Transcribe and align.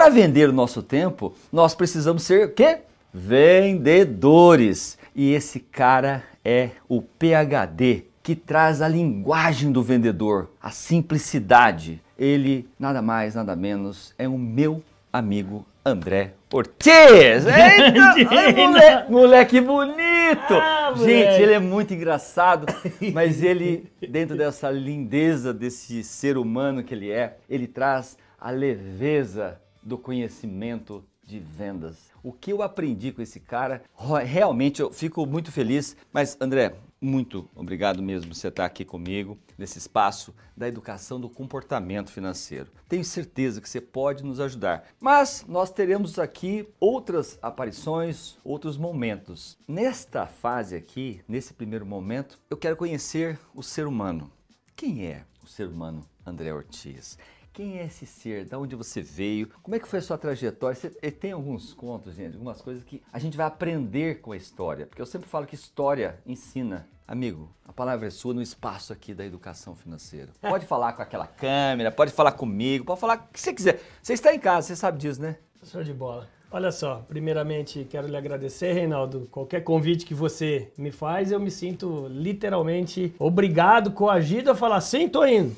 para 0.00 0.08
vender 0.08 0.48
o 0.48 0.52
nosso 0.52 0.82
tempo, 0.82 1.34
nós 1.52 1.74
precisamos 1.74 2.22
ser 2.22 2.46
o 2.46 2.52
quê? 2.52 2.78
Vendedores. 3.12 4.96
E 5.14 5.34
esse 5.34 5.60
cara 5.60 6.24
é 6.42 6.70
o 6.88 7.02
PhD, 7.02 8.04
que 8.22 8.34
traz 8.34 8.80
a 8.80 8.88
linguagem 8.88 9.70
do 9.70 9.82
vendedor, 9.82 10.48
a 10.58 10.70
simplicidade. 10.70 12.00
Ele, 12.18 12.66
nada 12.78 13.02
mais, 13.02 13.34
nada 13.34 13.54
menos, 13.54 14.14
é 14.16 14.26
o 14.26 14.38
meu 14.38 14.82
amigo 15.12 15.66
André 15.84 16.32
Ortiz! 16.50 17.44
Eita! 17.44 18.14
Ai, 18.30 18.54
moleque, 18.54 19.12
moleque 19.12 19.60
bonito! 19.60 20.54
Ah, 20.54 20.94
Gente, 20.96 21.42
ele 21.42 21.52
é 21.52 21.58
muito 21.58 21.92
engraçado, 21.92 22.64
mas 23.12 23.42
ele, 23.42 23.92
dentro 24.08 24.34
dessa 24.34 24.70
lindeza 24.70 25.52
desse 25.52 26.02
ser 26.02 26.38
humano 26.38 26.82
que 26.82 26.94
ele 26.94 27.10
é, 27.10 27.36
ele 27.50 27.66
traz 27.66 28.16
a 28.40 28.50
leveza 28.50 29.60
do 29.82 29.98
conhecimento 29.98 31.04
de 31.24 31.38
vendas. 31.38 32.10
O 32.22 32.32
que 32.32 32.52
eu 32.52 32.60
aprendi 32.60 33.12
com 33.12 33.22
esse 33.22 33.38
cara, 33.38 33.82
realmente 34.24 34.82
eu 34.82 34.92
fico 34.92 35.24
muito 35.24 35.52
feliz. 35.52 35.96
Mas, 36.12 36.36
André, 36.40 36.74
muito 37.00 37.48
obrigado 37.54 38.02
mesmo 38.02 38.34
você 38.34 38.48
estar 38.48 38.66
aqui 38.66 38.84
comigo 38.84 39.38
nesse 39.56 39.78
espaço 39.78 40.34
da 40.56 40.68
educação 40.68 41.20
do 41.20 41.30
comportamento 41.30 42.10
financeiro. 42.10 42.70
Tenho 42.88 43.04
certeza 43.04 43.60
que 43.60 43.68
você 43.68 43.80
pode 43.80 44.24
nos 44.24 44.40
ajudar. 44.40 44.84
Mas 45.00 45.44
nós 45.48 45.70
teremos 45.70 46.18
aqui 46.18 46.68
outras 46.78 47.38
aparições, 47.40 48.36
outros 48.44 48.76
momentos. 48.76 49.56
Nesta 49.66 50.26
fase 50.26 50.74
aqui, 50.74 51.22
nesse 51.28 51.54
primeiro 51.54 51.86
momento, 51.86 52.38
eu 52.50 52.56
quero 52.56 52.76
conhecer 52.76 53.38
o 53.54 53.62
ser 53.62 53.86
humano. 53.86 54.30
Quem 54.76 55.06
é 55.06 55.24
o 55.42 55.46
ser 55.46 55.68
humano 55.68 56.04
André 56.26 56.52
Ortiz? 56.52 57.16
Quem 57.52 57.78
é 57.78 57.86
esse 57.86 58.06
ser? 58.06 58.44
Da 58.44 58.58
onde 58.58 58.76
você 58.76 59.02
veio? 59.02 59.48
Como 59.62 59.74
é 59.74 59.80
que 59.80 59.88
foi 59.88 59.98
a 59.98 60.02
sua 60.02 60.16
trajetória? 60.16 60.74
Você 60.74 60.88
tem 61.10 61.32
alguns 61.32 61.74
contos, 61.74 62.14
gente, 62.14 62.34
algumas 62.34 62.62
coisas 62.62 62.84
que 62.84 63.02
a 63.12 63.18
gente 63.18 63.36
vai 63.36 63.46
aprender 63.46 64.20
com 64.20 64.32
a 64.32 64.36
história. 64.36 64.86
Porque 64.86 65.02
eu 65.02 65.06
sempre 65.06 65.28
falo 65.28 65.46
que 65.46 65.54
história 65.54 66.20
ensina. 66.24 66.88
Amigo, 67.08 67.52
a 67.66 67.72
palavra 67.72 68.06
é 68.06 68.10
sua 68.10 68.32
no 68.32 68.40
espaço 68.40 68.92
aqui 68.92 69.12
da 69.12 69.26
educação 69.26 69.74
financeira. 69.74 70.28
Pode 70.40 70.64
falar 70.64 70.92
com 70.92 71.02
aquela 71.02 71.26
câmera, 71.26 71.90
pode 71.90 72.12
falar 72.12 72.32
comigo, 72.32 72.84
pode 72.84 73.00
falar 73.00 73.16
o 73.16 73.32
que 73.32 73.40
você 73.40 73.52
quiser. 73.52 73.80
Você 74.00 74.12
está 74.12 74.32
em 74.32 74.38
casa, 74.38 74.68
você 74.68 74.76
sabe 74.76 74.98
disso, 74.98 75.20
né? 75.20 75.36
Show 75.64 75.82
de 75.82 75.92
bola. 75.92 76.28
Olha 76.52 76.70
só, 76.70 77.04
primeiramente 77.08 77.84
quero 77.90 78.06
lhe 78.06 78.16
agradecer, 78.16 78.72
Reinaldo. 78.72 79.28
Qualquer 79.30 79.62
convite 79.62 80.06
que 80.06 80.14
você 80.14 80.72
me 80.78 80.90
faz, 80.92 81.32
eu 81.32 81.40
me 81.40 81.50
sinto 81.50 82.06
literalmente 82.08 83.12
obrigado, 83.18 83.90
coagido 83.90 84.50
a 84.50 84.54
falar 84.54 84.80
sim, 84.80 85.08
tô 85.08 85.24
indo. 85.24 85.54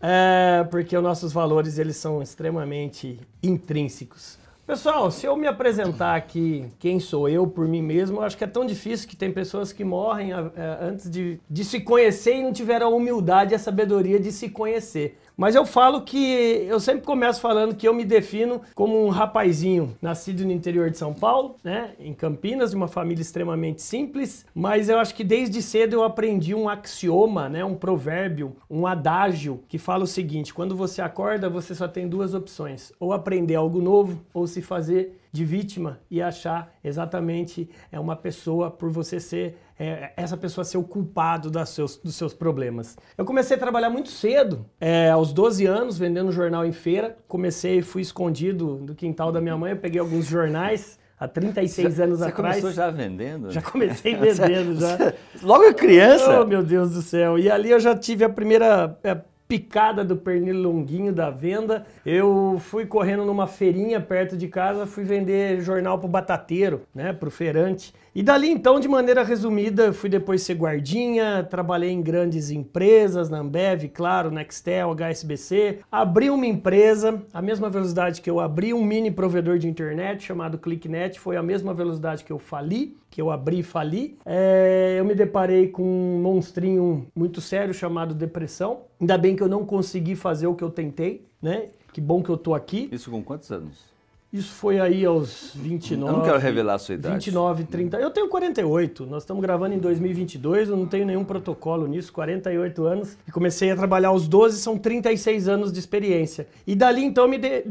É, 0.00 0.64
porque 0.70 0.96
os 0.96 1.02
nossos 1.02 1.32
valores 1.32 1.78
eles 1.78 1.96
são 1.96 2.22
extremamente 2.22 3.20
intrínsecos. 3.42 4.38
Pessoal, 4.66 5.10
se 5.10 5.26
eu 5.26 5.36
me 5.36 5.48
apresentar 5.48 6.14
aqui 6.14 6.64
quem 6.78 7.00
sou 7.00 7.28
eu 7.28 7.44
por 7.44 7.66
mim 7.66 7.82
mesmo, 7.82 8.18
eu 8.18 8.22
acho 8.22 8.38
que 8.38 8.44
é 8.44 8.46
tão 8.46 8.64
difícil 8.64 9.08
que 9.08 9.16
tem 9.16 9.32
pessoas 9.32 9.72
que 9.72 9.82
morrem 9.82 10.32
é, 10.32 10.36
antes 10.80 11.10
de, 11.10 11.40
de 11.50 11.64
se 11.64 11.80
conhecer 11.80 12.36
e 12.36 12.42
não 12.42 12.52
tiveram 12.52 12.86
a 12.86 12.90
humildade 12.90 13.52
e 13.52 13.56
a 13.56 13.58
sabedoria 13.58 14.20
de 14.20 14.30
se 14.30 14.48
conhecer. 14.48 15.18
Mas 15.40 15.54
eu 15.54 15.64
falo 15.64 16.02
que 16.02 16.66
eu 16.68 16.78
sempre 16.78 17.06
começo 17.06 17.40
falando 17.40 17.74
que 17.74 17.88
eu 17.88 17.94
me 17.94 18.04
defino 18.04 18.60
como 18.74 19.02
um 19.02 19.08
rapazinho 19.08 19.96
nascido 20.02 20.44
no 20.44 20.52
interior 20.52 20.90
de 20.90 20.98
São 20.98 21.14
Paulo, 21.14 21.56
né, 21.64 21.94
em 21.98 22.12
Campinas, 22.12 22.72
de 22.72 22.76
uma 22.76 22.86
família 22.86 23.22
extremamente 23.22 23.80
simples, 23.80 24.44
mas 24.54 24.90
eu 24.90 24.98
acho 24.98 25.14
que 25.14 25.24
desde 25.24 25.62
cedo 25.62 25.94
eu 25.94 26.04
aprendi 26.04 26.54
um 26.54 26.68
axioma, 26.68 27.48
né, 27.48 27.64
um 27.64 27.74
provérbio, 27.74 28.54
um 28.68 28.86
adágio 28.86 29.64
que 29.66 29.78
fala 29.78 30.04
o 30.04 30.06
seguinte: 30.06 30.52
quando 30.52 30.76
você 30.76 31.00
acorda, 31.00 31.48
você 31.48 31.74
só 31.74 31.88
tem 31.88 32.06
duas 32.06 32.34
opções, 32.34 32.92
ou 33.00 33.10
aprender 33.10 33.54
algo 33.54 33.80
novo 33.80 34.20
ou 34.34 34.46
se 34.46 34.60
fazer 34.60 35.20
de 35.32 35.44
vítima 35.44 36.00
e 36.10 36.20
achar 36.20 36.74
exatamente 36.82 37.68
é 37.90 38.00
uma 38.00 38.16
pessoa 38.16 38.70
por 38.70 38.90
você 38.90 39.20
ser 39.20 39.56
é, 39.80 40.12
essa 40.14 40.36
pessoa 40.36 40.62
ser 40.62 40.76
o 40.76 40.82
culpado 40.82 41.50
das 41.50 41.70
seus, 41.70 41.96
dos 41.96 42.14
seus 42.14 42.34
problemas. 42.34 42.98
Eu 43.16 43.24
comecei 43.24 43.56
a 43.56 43.58
trabalhar 43.58 43.88
muito 43.88 44.10
cedo, 44.10 44.66
é, 44.78 45.08
aos 45.08 45.32
12 45.32 45.64
anos, 45.64 45.98
vendendo 45.98 46.30
jornal 46.30 46.66
em 46.66 46.72
feira. 46.72 47.16
Comecei, 47.26 47.80
fui 47.80 48.02
escondido 48.02 48.76
do 48.76 48.94
quintal 48.94 49.32
da 49.32 49.40
minha 49.40 49.56
mãe, 49.56 49.72
eu 49.72 49.78
peguei 49.78 49.98
alguns 49.98 50.26
jornais 50.26 50.98
há 51.18 51.26
36 51.26 51.94
já, 51.94 52.04
anos 52.04 52.18
você 52.18 52.28
atrás. 52.28 52.56
Você 52.56 52.60
começou 52.60 52.84
já 52.84 52.90
vendendo? 52.90 53.50
Já 53.50 53.62
comecei 53.62 54.14
vendendo, 54.14 54.78
já. 54.78 55.14
Logo 55.42 55.72
criança? 55.72 56.42
Oh, 56.42 56.44
meu 56.44 56.62
Deus 56.62 56.92
do 56.92 57.00
céu. 57.00 57.38
E 57.38 57.50
ali 57.50 57.70
eu 57.70 57.80
já 57.80 57.96
tive 57.96 58.22
a 58.22 58.28
primeira 58.28 58.98
é, 59.02 59.18
picada 59.50 60.04
do 60.04 60.16
pernilonguinho 60.16 61.12
da 61.12 61.28
venda. 61.28 61.84
Eu 62.06 62.58
fui 62.60 62.86
correndo 62.86 63.24
numa 63.24 63.48
feirinha 63.48 64.00
perto 64.00 64.36
de 64.36 64.46
casa, 64.46 64.86
fui 64.86 65.02
vender 65.02 65.60
jornal 65.60 65.98
pro 65.98 66.06
batateiro, 66.06 66.82
né, 66.94 67.12
pro 67.12 67.32
feirante. 67.32 67.92
E 68.12 68.22
dali 68.22 68.50
então, 68.50 68.80
de 68.80 68.88
maneira 68.88 69.22
resumida, 69.22 69.92
fui 69.92 70.08
depois 70.08 70.42
ser 70.42 70.54
guardinha, 70.54 71.46
trabalhei 71.48 71.90
em 71.90 72.02
grandes 72.02 72.50
empresas, 72.50 73.30
na 73.30 73.38
Ambev, 73.38 73.88
claro, 73.88 74.32
Nextel, 74.32 74.90
HSBC. 74.90 75.78
Abri 75.92 76.28
uma 76.28 76.46
empresa, 76.46 77.22
a 77.32 77.40
mesma 77.40 77.70
velocidade 77.70 78.20
que 78.20 78.28
eu 78.28 78.40
abri 78.40 78.74
um 78.74 78.82
mini 78.82 79.12
provedor 79.12 79.58
de 79.58 79.68
internet 79.68 80.24
chamado 80.24 80.58
ClickNet, 80.58 81.20
foi 81.20 81.36
a 81.36 81.42
mesma 81.42 81.72
velocidade 81.72 82.24
que 82.24 82.32
eu 82.32 82.38
fali 82.38 82.96
que 83.10 83.20
eu 83.20 83.30
abri 83.30 83.58
e 83.58 83.62
fali. 83.62 84.16
É, 84.24 84.96
eu 84.98 85.04
me 85.04 85.14
deparei 85.14 85.66
com 85.66 85.82
um 85.82 86.22
monstrinho 86.22 87.06
muito 87.14 87.40
sério 87.40 87.74
chamado 87.74 88.14
depressão. 88.14 88.82
Ainda 89.00 89.18
bem 89.18 89.34
que 89.34 89.42
eu 89.42 89.48
não 89.48 89.66
consegui 89.66 90.14
fazer 90.14 90.46
o 90.46 90.54
que 90.54 90.62
eu 90.62 90.70
tentei, 90.70 91.26
né? 91.42 91.70
Que 91.92 92.00
bom 92.00 92.22
que 92.22 92.30
eu 92.30 92.36
tô 92.36 92.54
aqui. 92.54 92.88
Isso 92.92 93.10
com 93.10 93.22
quantos 93.22 93.50
anos? 93.50 93.90
Isso 94.32 94.52
foi 94.52 94.78
aí 94.78 95.04
aos 95.04 95.50
29. 95.56 96.12
Eu 96.12 96.16
não 96.18 96.24
quero 96.24 96.38
revelar 96.38 96.74
a 96.74 96.78
sua 96.78 96.94
idade. 96.94 97.14
29, 97.14 97.64
30. 97.64 97.96
Eu 97.96 98.12
tenho 98.12 98.28
48. 98.28 99.04
Nós 99.04 99.24
estamos 99.24 99.42
gravando 99.42 99.74
em 99.74 99.78
2022. 99.78 100.68
Eu 100.68 100.76
não 100.76 100.86
tenho 100.86 101.04
nenhum 101.04 101.24
protocolo 101.24 101.88
nisso. 101.88 102.12
48 102.12 102.84
anos. 102.84 103.18
E 103.26 103.32
comecei 103.32 103.72
a 103.72 103.76
trabalhar 103.76 104.10
aos 104.10 104.28
12. 104.28 104.60
São 104.60 104.78
36 104.78 105.48
anos 105.48 105.72
de 105.72 105.80
experiência. 105.80 106.46
E 106.64 106.76
dali 106.76 107.02
então 107.02 107.26
me, 107.26 107.38
de, 107.38 107.64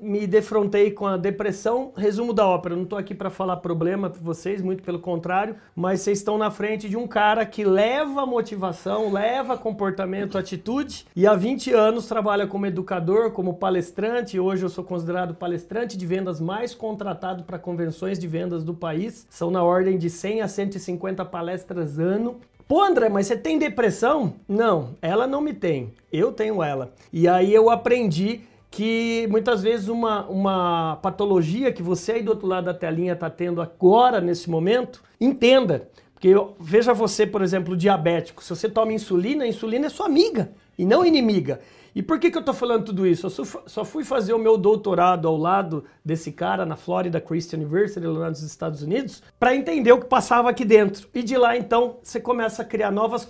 me 0.00 0.26
defrontei 0.26 0.90
com 0.90 1.06
a 1.06 1.18
depressão. 1.18 1.92
Resumo 1.94 2.32
da 2.32 2.46
ópera. 2.46 2.72
Eu 2.72 2.78
não 2.78 2.84
estou 2.84 2.98
aqui 2.98 3.14
para 3.14 3.28
falar 3.28 3.58
problema 3.58 4.08
para 4.08 4.22
vocês, 4.22 4.62
muito 4.62 4.82
pelo 4.82 4.98
contrário. 4.98 5.56
Mas 5.74 6.00
vocês 6.00 6.16
estão 6.16 6.38
na 6.38 6.50
frente 6.50 6.88
de 6.88 6.96
um 6.96 7.06
cara 7.06 7.44
que 7.44 7.62
leva 7.62 8.24
motivação, 8.24 9.12
leva 9.12 9.58
comportamento, 9.58 10.38
atitude. 10.38 11.04
E 11.14 11.26
há 11.26 11.34
20 11.34 11.74
anos 11.74 12.06
trabalha 12.06 12.46
como 12.46 12.64
educador, 12.64 13.32
como 13.32 13.52
palestrante. 13.52 14.40
Hoje 14.40 14.62
eu 14.62 14.70
sou 14.70 14.82
considerado 14.82 15.34
palestrante 15.34 15.94
de 15.94 16.05
de 16.06 16.14
vendas 16.14 16.40
mais 16.40 16.72
contratado 16.72 17.42
para 17.42 17.58
convenções 17.58 18.16
de 18.16 18.28
vendas 18.28 18.62
do 18.62 18.72
país. 18.72 19.26
São 19.28 19.50
na 19.50 19.64
ordem 19.64 19.98
de 19.98 20.08
100 20.08 20.42
a 20.42 20.48
150 20.48 21.24
palestras 21.24 21.98
ano. 21.98 22.36
Pô, 22.68 22.82
André, 22.82 23.08
mas 23.08 23.26
você 23.26 23.36
tem 23.36 23.58
depressão? 23.58 24.34
Não, 24.48 24.90
ela 25.02 25.26
não 25.26 25.40
me 25.40 25.52
tem. 25.52 25.92
Eu 26.12 26.32
tenho 26.32 26.62
ela. 26.62 26.92
E 27.12 27.26
aí 27.26 27.52
eu 27.52 27.68
aprendi 27.68 28.42
que 28.70 29.26
muitas 29.30 29.62
vezes 29.62 29.88
uma, 29.88 30.26
uma 30.26 30.96
patologia 31.02 31.72
que 31.72 31.82
você 31.82 32.12
aí 32.12 32.22
do 32.22 32.30
outro 32.30 32.46
lado 32.46 32.64
da 32.64 32.74
telinha 32.74 33.14
está 33.14 33.28
tendo 33.28 33.60
agora, 33.60 34.20
nesse 34.20 34.48
momento, 34.48 35.02
entenda. 35.20 35.88
Porque 36.14 36.32
veja 36.58 36.92
você, 36.92 37.26
por 37.26 37.42
exemplo, 37.42 37.76
diabético. 37.76 38.42
Se 38.42 38.50
você 38.50 38.68
toma 38.68 38.92
insulina, 38.92 39.44
a 39.44 39.48
insulina 39.48 39.86
é 39.86 39.90
sua 39.90 40.06
amiga 40.06 40.50
e 40.78 40.84
não 40.84 41.04
inimiga. 41.04 41.60
E 41.96 42.02
por 42.02 42.18
que, 42.18 42.30
que 42.30 42.36
eu 42.36 42.40
estou 42.40 42.54
falando 42.54 42.84
tudo 42.84 43.06
isso? 43.06 43.26
Eu 43.26 43.46
só 43.66 43.82
fui 43.82 44.04
fazer 44.04 44.34
o 44.34 44.38
meu 44.38 44.58
doutorado 44.58 45.26
ao 45.26 45.34
lado 45.34 45.82
desse 46.04 46.30
cara 46.30 46.66
na 46.66 46.76
Florida 46.76 47.22
Christian 47.22 47.60
University, 47.60 48.06
lá 48.06 48.28
nos 48.28 48.42
Estados 48.42 48.82
Unidos, 48.82 49.22
para 49.40 49.56
entender 49.56 49.92
o 49.92 50.00
que 50.00 50.06
passava 50.06 50.50
aqui 50.50 50.62
dentro. 50.62 51.08
E 51.14 51.22
de 51.22 51.38
lá, 51.38 51.56
então, 51.56 51.96
você 52.02 52.20
começa 52.20 52.60
a 52.60 52.66
criar 52.66 52.90
novas 52.90 53.26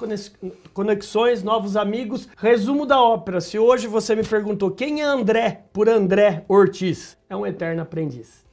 conexões, 0.75 1.45
novos 1.45 1.77
amigos. 1.77 2.29
Resumo 2.37 2.85
da 2.85 3.01
ópera: 3.01 3.41
se 3.41 3.57
hoje 3.57 3.87
você 3.87 4.17
me 4.17 4.25
perguntou 4.25 4.73
quem 4.73 5.01
é 5.01 5.05
André 5.05 5.67
por 5.73 5.89
André 5.89 6.45
Ortiz, 6.49 7.17
é 7.31 7.37
um 7.37 7.47
eterno 7.47 7.83
aprendiz. 7.83 8.46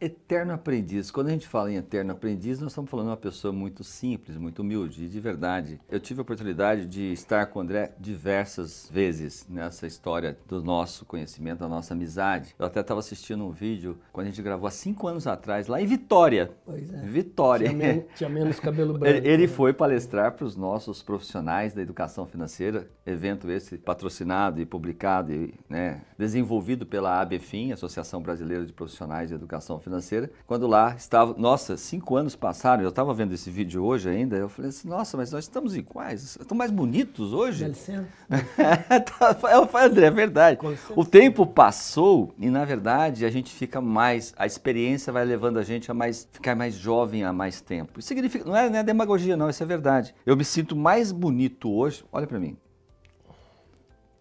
Eterno 0.00 0.54
aprendiz. 0.54 1.10
Quando 1.10 1.26
a 1.26 1.30
gente 1.30 1.46
fala 1.46 1.70
em 1.70 1.76
eterno 1.76 2.12
aprendiz, 2.12 2.58
nós 2.58 2.72
estamos 2.72 2.90
falando 2.90 3.06
de 3.06 3.10
uma 3.10 3.16
pessoa 3.18 3.52
muito 3.52 3.84
simples, 3.84 4.38
muito 4.38 4.62
humilde, 4.62 5.06
de 5.06 5.20
verdade. 5.20 5.78
Eu 5.90 6.00
tive 6.00 6.20
a 6.20 6.22
oportunidade 6.22 6.86
de 6.86 7.12
estar 7.12 7.44
com 7.46 7.58
o 7.58 7.62
André 7.62 7.92
diversas 8.00 8.88
vezes 8.90 9.46
nessa 9.46 9.86
história 9.86 10.38
do 10.48 10.64
nosso 10.64 11.04
conhecimento, 11.04 11.58
da 11.58 11.68
nossa 11.68 11.92
amizade. 11.92 12.54
Eu 12.58 12.64
até 12.64 12.80
estava 12.80 13.00
assistindo 13.00 13.44
um 13.44 13.50
vídeo 13.50 13.98
quando 14.10 14.28
a 14.28 14.30
gente 14.30 14.40
gravou 14.40 14.66
há 14.66 14.70
cinco 14.70 15.06
anos 15.06 15.26
atrás, 15.26 15.66
lá 15.66 15.82
em 15.82 15.86
Vitória. 15.86 16.50
Pois 16.64 16.90
é. 16.94 17.02
Vitória. 17.02 17.68
Tinha, 17.68 17.78
men 17.78 18.04
tinha 18.16 18.30
menos 18.30 18.58
cabelo 18.58 18.94
branco. 18.94 19.18
ele, 19.18 19.28
ele 19.28 19.46
né? 19.46 19.48
foi 19.52 19.74
palestrar 19.74 20.32
para 20.32 20.46
os 20.46 20.56
nossos 20.56 21.02
profissionais 21.02 21.74
da 21.74 21.82
educação 21.82 22.24
financeira, 22.24 22.88
evento 23.04 23.50
esse 23.50 23.76
patrocinado 23.76 24.62
e 24.62 24.64
publicado 24.64 25.30
e 25.30 25.52
né, 25.68 26.00
desenvolvido 26.18 26.86
pela 26.86 27.20
ABFIM, 27.20 27.72
Associação 27.72 28.22
Brasileira 28.22 28.64
de 28.64 28.72
Profissionais 28.72 29.28
de 29.28 29.34
Educação 29.34 29.78
Financeira 29.78 29.89
financeira, 29.90 30.30
quando 30.46 30.66
lá 30.68 30.94
estava, 30.96 31.34
nossa, 31.36 31.76
cinco 31.76 32.16
anos 32.16 32.36
passaram, 32.36 32.82
eu 32.82 32.88
estava 32.88 33.12
vendo 33.12 33.34
esse 33.34 33.50
vídeo 33.50 33.84
hoje 33.84 34.08
ainda, 34.08 34.36
eu 34.36 34.48
falei 34.48 34.68
assim, 34.68 34.88
nossa, 34.88 35.16
mas 35.16 35.32
nós 35.32 35.44
estamos 35.44 35.76
iguais, 35.76 36.22
estamos 36.22 36.56
mais 36.56 36.70
bonitos 36.70 37.32
hoje. 37.32 37.64
Dá 37.64 37.68
licença. 37.68 38.08
Tá, 39.00 39.84
André, 39.84 40.06
é 40.06 40.10
verdade. 40.10 40.58
O 40.94 41.04
tempo 41.04 41.46
passou 41.46 42.32
e, 42.38 42.48
na 42.48 42.64
verdade, 42.64 43.24
a 43.24 43.30
gente 43.30 43.52
fica 43.52 43.80
mais, 43.80 44.32
a 44.36 44.46
experiência 44.46 45.12
vai 45.12 45.24
levando 45.24 45.58
a 45.58 45.62
gente 45.62 45.90
a 45.90 45.94
mais, 45.94 46.28
ficar 46.30 46.54
mais 46.54 46.74
jovem 46.74 47.24
há 47.24 47.32
mais 47.32 47.60
tempo. 47.60 47.98
Isso 47.98 48.08
significa, 48.08 48.44
não 48.44 48.56
é, 48.56 48.68
não 48.68 48.78
é 48.78 48.82
demagogia 48.82 49.36
não, 49.36 49.48
isso 49.48 49.62
é 49.62 49.66
verdade. 49.66 50.14
Eu 50.24 50.36
me 50.36 50.44
sinto 50.44 50.76
mais 50.76 51.10
bonito 51.10 51.70
hoje, 51.70 52.04
olha 52.12 52.26
para 52.26 52.38
mim. 52.38 52.56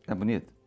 É 0.07 0.15
bonito? 0.15 0.58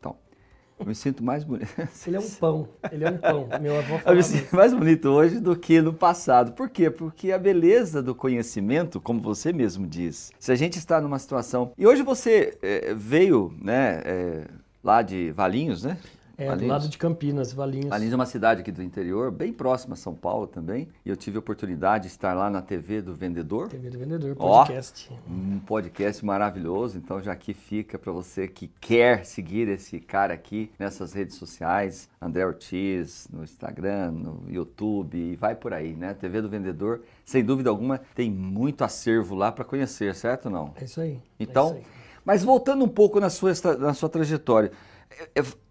Eu 0.82 0.88
me 0.88 0.94
sinto 0.94 1.22
mais 1.22 1.44
bonito. 1.44 1.68
Ele 2.06 2.16
é 2.16 2.20
um 2.20 2.28
pão, 2.28 2.68
ele 2.90 3.04
é 3.04 3.10
um 3.10 3.18
pão. 3.18 3.48
Meu 3.60 3.78
avô 3.78 4.00
Eu 4.04 4.16
me 4.16 4.22
sinto 4.22 4.54
mais 4.54 4.74
bonito 4.74 5.08
hoje 5.08 5.38
do 5.38 5.54
que 5.56 5.80
no 5.80 5.92
passado. 5.92 6.52
Por 6.52 6.68
quê? 6.68 6.90
Porque 6.90 7.30
a 7.30 7.38
beleza 7.38 8.02
do 8.02 8.14
conhecimento, 8.14 9.00
como 9.00 9.20
você 9.20 9.52
mesmo 9.52 9.86
diz, 9.86 10.32
se 10.38 10.50
a 10.50 10.56
gente 10.56 10.78
está 10.78 11.00
numa 11.00 11.18
situação. 11.18 11.72
E 11.78 11.86
hoje 11.86 12.02
você 12.02 12.58
é, 12.60 12.92
veio, 12.94 13.54
né, 13.62 14.02
é, 14.04 14.44
lá 14.82 15.02
de 15.02 15.30
Valinhos, 15.30 15.84
né? 15.84 15.96
É, 16.36 16.46
Valinhos. 16.46 16.60
do 16.60 16.72
lado 16.72 16.88
de 16.88 16.98
Campinas, 16.98 17.52
Valinhos. 17.52 17.88
Valinhos 17.88 18.12
é 18.12 18.16
uma 18.16 18.26
cidade 18.26 18.60
aqui 18.60 18.72
do 18.72 18.82
interior, 18.82 19.30
bem 19.30 19.52
próxima 19.52 19.94
a 19.94 19.96
São 19.96 20.14
Paulo 20.14 20.46
também. 20.46 20.88
E 21.04 21.10
eu 21.10 21.16
tive 21.16 21.36
a 21.36 21.40
oportunidade 21.40 22.04
de 22.04 22.08
estar 22.08 22.34
lá 22.34 22.50
na 22.50 22.62
TV 22.62 23.02
do 23.02 23.14
Vendedor. 23.14 23.68
TV 23.68 23.90
do 23.90 23.98
Vendedor, 23.98 24.34
podcast. 24.36 25.10
Ó, 25.10 25.32
um 25.32 25.58
podcast 25.60 26.24
maravilhoso. 26.24 26.98
Então 26.98 27.20
já 27.20 27.32
aqui 27.32 27.52
fica 27.52 27.98
para 27.98 28.12
você 28.12 28.48
que 28.48 28.70
quer 28.80 29.24
seguir 29.24 29.68
esse 29.68 30.00
cara 30.00 30.34
aqui 30.34 30.70
nessas 30.78 31.12
redes 31.12 31.36
sociais, 31.36 32.08
André 32.20 32.44
Ortiz, 32.46 33.28
no 33.32 33.44
Instagram, 33.44 34.12
no 34.12 34.42
YouTube, 34.48 35.16
e 35.16 35.36
vai 35.36 35.54
por 35.54 35.72
aí, 35.72 35.92
né? 35.94 36.14
TV 36.14 36.40
do 36.40 36.48
Vendedor, 36.48 37.00
sem 37.24 37.44
dúvida 37.44 37.70
alguma, 37.70 38.00
tem 38.14 38.30
muito 38.30 38.84
acervo 38.84 39.34
lá 39.34 39.52
para 39.52 39.64
conhecer, 39.64 40.14
certo 40.14 40.46
ou 40.46 40.52
não? 40.52 40.74
É 40.76 40.84
isso 40.84 41.00
aí. 41.00 41.20
Então, 41.38 41.68
é 41.68 41.70
isso 41.70 41.78
aí. 41.78 41.84
mas 42.24 42.44
voltando 42.44 42.84
um 42.84 42.88
pouco 42.88 43.20
na 43.20 43.30
sua, 43.30 43.52
na 43.78 43.94
sua 43.94 44.08
trajetória, 44.08 44.70
é, 44.70 44.70
é, 44.70 44.91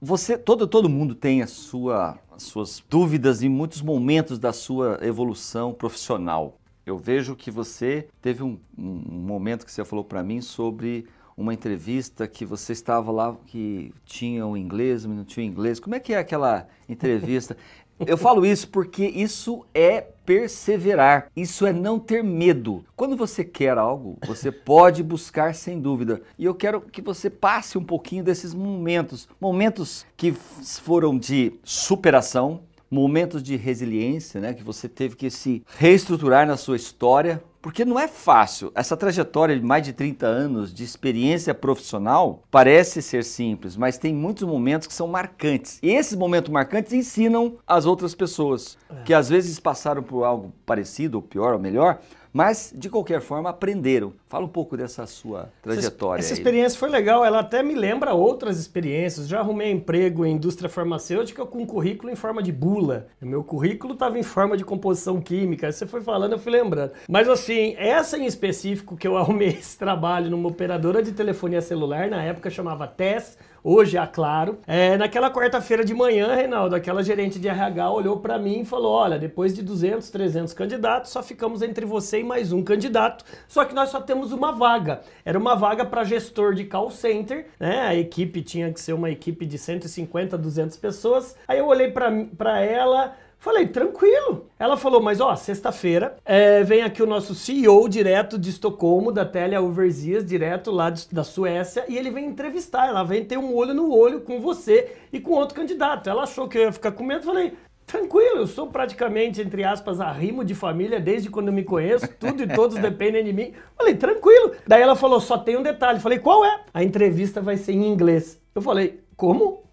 você, 0.01 0.37
todo, 0.37 0.67
todo 0.67 0.89
mundo 0.89 1.15
tem 1.15 1.41
a 1.41 1.47
sua, 1.47 2.17
as 2.31 2.43
suas 2.43 2.83
dúvidas 2.89 3.43
em 3.43 3.49
muitos 3.49 3.81
momentos 3.81 4.39
da 4.39 4.53
sua 4.53 4.99
evolução 5.01 5.73
profissional. 5.73 6.57
Eu 6.85 6.97
vejo 6.97 7.35
que 7.35 7.51
você 7.51 8.07
teve 8.21 8.43
um, 8.43 8.59
um 8.77 8.83
momento 8.83 9.65
que 9.65 9.71
você 9.71 9.85
falou 9.85 10.03
para 10.03 10.23
mim 10.23 10.41
sobre 10.41 11.07
uma 11.37 11.53
entrevista 11.53 12.27
que 12.27 12.45
você 12.45 12.73
estava 12.73 13.11
lá 13.11 13.35
que 13.47 13.93
tinha 14.05 14.45
o 14.45 14.55
inglês, 14.55 15.05
mas 15.05 15.17
não 15.17 15.25
tinha 15.25 15.45
o 15.45 15.49
inglês. 15.49 15.79
Como 15.79 15.95
é 15.95 15.99
que 15.99 16.13
é 16.13 16.17
aquela 16.17 16.67
entrevista? 16.87 17.57
Eu 18.05 18.17
falo 18.17 18.45
isso 18.45 18.67
porque 18.67 19.05
isso 19.05 19.65
é 19.73 20.01
perseverar, 20.25 21.27
isso 21.35 21.65
é 21.65 21.73
não 21.73 21.99
ter 21.99 22.23
medo. 22.23 22.83
Quando 22.95 23.15
você 23.15 23.43
quer 23.43 23.77
algo, 23.77 24.17
você 24.25 24.51
pode 24.51 25.03
buscar 25.03 25.53
sem 25.53 25.79
dúvida. 25.79 26.21
E 26.37 26.45
eu 26.45 26.55
quero 26.55 26.81
que 26.81 27.01
você 27.01 27.29
passe 27.29 27.77
um 27.77 27.83
pouquinho 27.83 28.23
desses 28.23 28.53
momentos, 28.53 29.27
momentos 29.39 30.05
que 30.15 30.31
foram 30.31 31.17
de 31.17 31.53
superação, 31.63 32.61
momentos 32.89 33.41
de 33.41 33.55
resiliência, 33.55 34.41
né, 34.41 34.53
que 34.53 34.63
você 34.63 34.89
teve 34.89 35.15
que 35.15 35.29
se 35.29 35.63
reestruturar 35.77 36.45
na 36.45 36.57
sua 36.57 36.75
história, 36.75 37.41
porque 37.61 37.85
não 37.85 37.99
é 37.99 38.07
fácil. 38.07 38.71
Essa 38.73 38.97
trajetória 38.97 39.57
de 39.57 39.63
mais 39.65 39.83
de 39.83 39.93
30 39.93 40.25
anos 40.25 40.73
de 40.73 40.83
experiência 40.83 41.53
profissional 41.53 42.43
parece 42.49 43.01
ser 43.01 43.23
simples, 43.23 43.77
mas 43.77 43.97
tem 43.97 44.13
muitos 44.13 44.47
momentos 44.47 44.87
que 44.87 44.93
são 44.93 45.07
marcantes. 45.07 45.79
E 45.83 45.89
esses 45.89 46.17
momentos 46.17 46.51
marcantes 46.51 46.93
ensinam 46.93 47.57
as 47.67 47.85
outras 47.85 48.15
pessoas, 48.15 48.77
é. 48.89 49.03
que 49.03 49.13
às 49.13 49.29
vezes 49.29 49.59
passaram 49.59 50.01
por 50.01 50.23
algo 50.23 50.51
parecido, 50.65 51.17
ou 51.17 51.21
pior, 51.21 51.53
ou 51.53 51.59
melhor, 51.59 51.99
mas 52.33 52.73
de 52.75 52.89
qualquer 52.89 53.21
forma 53.21 53.49
aprenderam. 53.49 54.13
Fala 54.27 54.45
um 54.45 54.49
pouco 54.49 54.77
dessa 54.77 55.05
sua 55.05 55.51
trajetória. 55.61 56.19
Essa, 56.19 56.33
essa 56.33 56.39
experiência 56.39 56.79
foi 56.79 56.89
legal, 56.89 57.23
ela 57.25 57.39
até 57.39 57.61
me 57.61 57.75
lembra 57.75 58.13
outras 58.13 58.59
experiências. 58.59 59.27
Já 59.27 59.39
arrumei 59.39 59.71
emprego 59.71 60.25
em 60.25 60.33
indústria 60.35 60.69
farmacêutica 60.69 61.45
com 61.45 61.65
currículo 61.65 62.11
em 62.11 62.15
forma 62.15 62.41
de 62.41 62.51
bula. 62.51 63.07
O 63.21 63.25
meu 63.25 63.43
currículo 63.43 63.93
estava 63.93 64.17
em 64.17 64.23
forma 64.23 64.55
de 64.57 64.63
composição 64.63 65.19
química. 65.19 65.71
Você 65.71 65.85
foi 65.85 66.01
falando, 66.01 66.33
eu 66.33 66.39
fui 66.39 66.51
lembrando. 66.51 66.91
Mas 67.09 67.27
assim, 67.27 67.75
essa 67.77 68.17
em 68.17 68.25
específico 68.25 68.95
que 68.95 69.07
eu 69.07 69.15
arrumei 69.17 69.49
esse 69.49 69.77
trabalho 69.77 70.29
numa 70.29 70.49
operadora 70.49 71.03
de 71.03 71.11
telefonia 71.11 71.61
celular, 71.61 72.09
na 72.09 72.23
época 72.23 72.49
chamava 72.49 72.87
TES 72.87 73.37
hoje 73.63 73.97
a 73.97 74.07
Claro. 74.11 74.59
É, 74.67 74.97
naquela 74.97 75.31
quarta-feira 75.31 75.83
de 75.85 75.93
manhã, 75.93 76.35
Reinaldo, 76.35 76.75
aquela 76.75 77.03
gerente 77.03 77.39
de 77.39 77.47
RH 77.47 77.91
olhou 77.91 78.17
para 78.19 78.37
mim 78.37 78.61
e 78.61 78.65
falou: 78.65 78.91
Olha, 78.91 79.17
depois 79.17 79.53
de 79.53 79.61
200, 79.61 80.09
300 80.09 80.53
candidatos, 80.53 81.11
só 81.11 81.23
ficamos 81.23 81.61
entre 81.61 81.85
você 81.85 82.19
e 82.19 82.23
mais 82.23 82.51
um 82.51 82.63
candidato, 82.63 83.23
só 83.47 83.65
que 83.65 83.73
nós 83.73 83.89
só 83.89 84.01
temos 84.01 84.31
uma 84.31 84.51
vaga. 84.51 85.01
Era 85.23 85.39
uma 85.39 85.55
vaga 85.55 85.85
para 85.85 86.03
gestor 86.03 86.53
de 86.53 86.65
call 86.65 86.91
center, 86.91 87.47
né? 87.59 87.81
A 87.81 87.95
equipe 87.95 88.41
tinha 88.41 88.71
que 88.71 88.79
ser 88.79 88.93
uma 88.93 89.09
equipe 89.09 89.45
de 89.45 89.57
150, 89.57 90.37
200 90.37 90.77
pessoas. 90.77 91.35
Aí 91.47 91.59
eu 91.59 91.67
olhei 91.67 91.91
para 91.91 92.59
ela. 92.61 93.15
Falei, 93.41 93.65
tranquilo. 93.65 94.45
Ela 94.59 94.77
falou, 94.77 95.01
mas 95.01 95.19
ó, 95.19 95.35
sexta-feira 95.35 96.15
é, 96.23 96.61
vem 96.63 96.83
aqui 96.83 97.01
o 97.01 97.07
nosso 97.07 97.33
CEO 97.33 97.89
direto 97.89 98.37
de 98.37 98.51
Estocolmo, 98.51 99.11
da 99.11 99.25
Telia 99.25 99.59
Overseas, 99.59 100.23
direto 100.23 100.69
lá 100.69 100.91
de, 100.91 101.09
da 101.11 101.23
Suécia, 101.23 101.83
e 101.89 101.97
ele 101.97 102.11
vem 102.11 102.27
entrevistar. 102.27 102.87
Ela 102.87 103.03
vem 103.03 103.25
ter 103.25 103.39
um 103.39 103.55
olho 103.55 103.73
no 103.73 103.91
olho 103.91 104.21
com 104.21 104.39
você 104.39 104.95
e 105.11 105.19
com 105.19 105.31
outro 105.31 105.55
candidato. 105.55 106.07
Ela 106.07 106.21
achou 106.21 106.47
que 106.47 106.55
eu 106.55 106.61
ia 106.65 106.71
ficar 106.71 106.91
com 106.91 107.03
medo. 107.03 107.25
Falei, 107.25 107.53
tranquilo, 107.87 108.41
eu 108.41 108.47
sou 108.47 108.67
praticamente, 108.67 109.41
entre 109.41 109.63
aspas, 109.63 109.99
arrimo 109.99 110.45
de 110.45 110.53
família 110.53 110.99
desde 110.99 111.27
quando 111.27 111.47
eu 111.47 111.53
me 111.53 111.63
conheço, 111.63 112.07
tudo 112.19 112.43
e 112.43 112.47
todos 112.47 112.77
dependem 112.79 113.23
de 113.23 113.33
mim. 113.33 113.53
Falei, 113.75 113.95
tranquilo. 113.95 114.51
Daí 114.67 114.83
ela 114.83 114.95
falou, 114.95 115.19
só 115.19 115.39
tem 115.39 115.57
um 115.57 115.63
detalhe. 115.63 115.99
Falei, 115.99 116.19
qual 116.19 116.45
é? 116.45 116.61
A 116.71 116.83
entrevista 116.83 117.41
vai 117.41 117.57
ser 117.57 117.71
em 117.71 117.87
inglês. 117.87 118.39
Eu 118.53 118.61
falei, 118.61 118.99
como? 119.17 119.63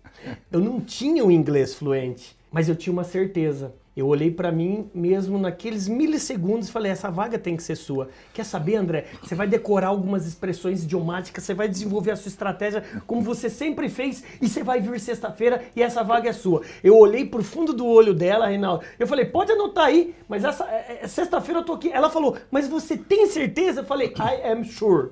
Eu 0.50 0.58
não 0.58 0.80
tinha 0.80 1.22
o 1.22 1.30
inglês 1.30 1.74
fluente 1.74 2.37
mas 2.50 2.68
eu 2.68 2.76
tinha 2.76 2.92
uma 2.92 3.04
certeza. 3.04 3.74
Eu 3.98 4.06
olhei 4.06 4.30
para 4.30 4.52
mim 4.52 4.88
mesmo 4.94 5.40
naqueles 5.40 5.88
milissegundos 5.88 6.68
e 6.68 6.72
falei: 6.72 6.92
essa 6.92 7.10
vaga 7.10 7.36
tem 7.36 7.56
que 7.56 7.62
ser 7.64 7.74
sua. 7.74 8.08
Quer 8.32 8.44
saber, 8.44 8.76
André? 8.76 9.06
Você 9.20 9.34
vai 9.34 9.48
decorar 9.48 9.88
algumas 9.88 10.24
expressões 10.24 10.84
idiomáticas, 10.84 11.42
você 11.42 11.52
vai 11.52 11.68
desenvolver 11.68 12.12
a 12.12 12.16
sua 12.16 12.28
estratégia 12.28 12.84
como 13.08 13.22
você 13.22 13.50
sempre 13.50 13.88
fez 13.88 14.22
e 14.40 14.48
você 14.48 14.62
vai 14.62 14.80
vir 14.80 15.00
sexta-feira 15.00 15.64
e 15.74 15.82
essa 15.82 16.04
vaga 16.04 16.30
é 16.30 16.32
sua. 16.32 16.62
Eu 16.84 16.96
olhei 16.96 17.26
pro 17.26 17.42
fundo 17.42 17.72
do 17.72 17.84
olho 17.84 18.14
dela, 18.14 18.46
Reinaldo. 18.46 18.84
Eu 19.00 19.06
falei: 19.08 19.24
pode 19.24 19.50
anotar 19.50 19.86
aí, 19.86 20.14
mas 20.28 20.44
essa 20.44 20.64
é, 20.66 21.00
é, 21.02 21.08
sexta-feira 21.08 21.58
eu 21.58 21.64
tô 21.64 21.72
aqui. 21.72 21.90
Ela 21.90 22.08
falou: 22.08 22.36
mas 22.52 22.68
você 22.68 22.96
tem 22.96 23.26
certeza? 23.26 23.80
Eu 23.80 23.84
falei: 23.84 24.14
I 24.16 24.48
am 24.48 24.62
sure. 24.62 25.10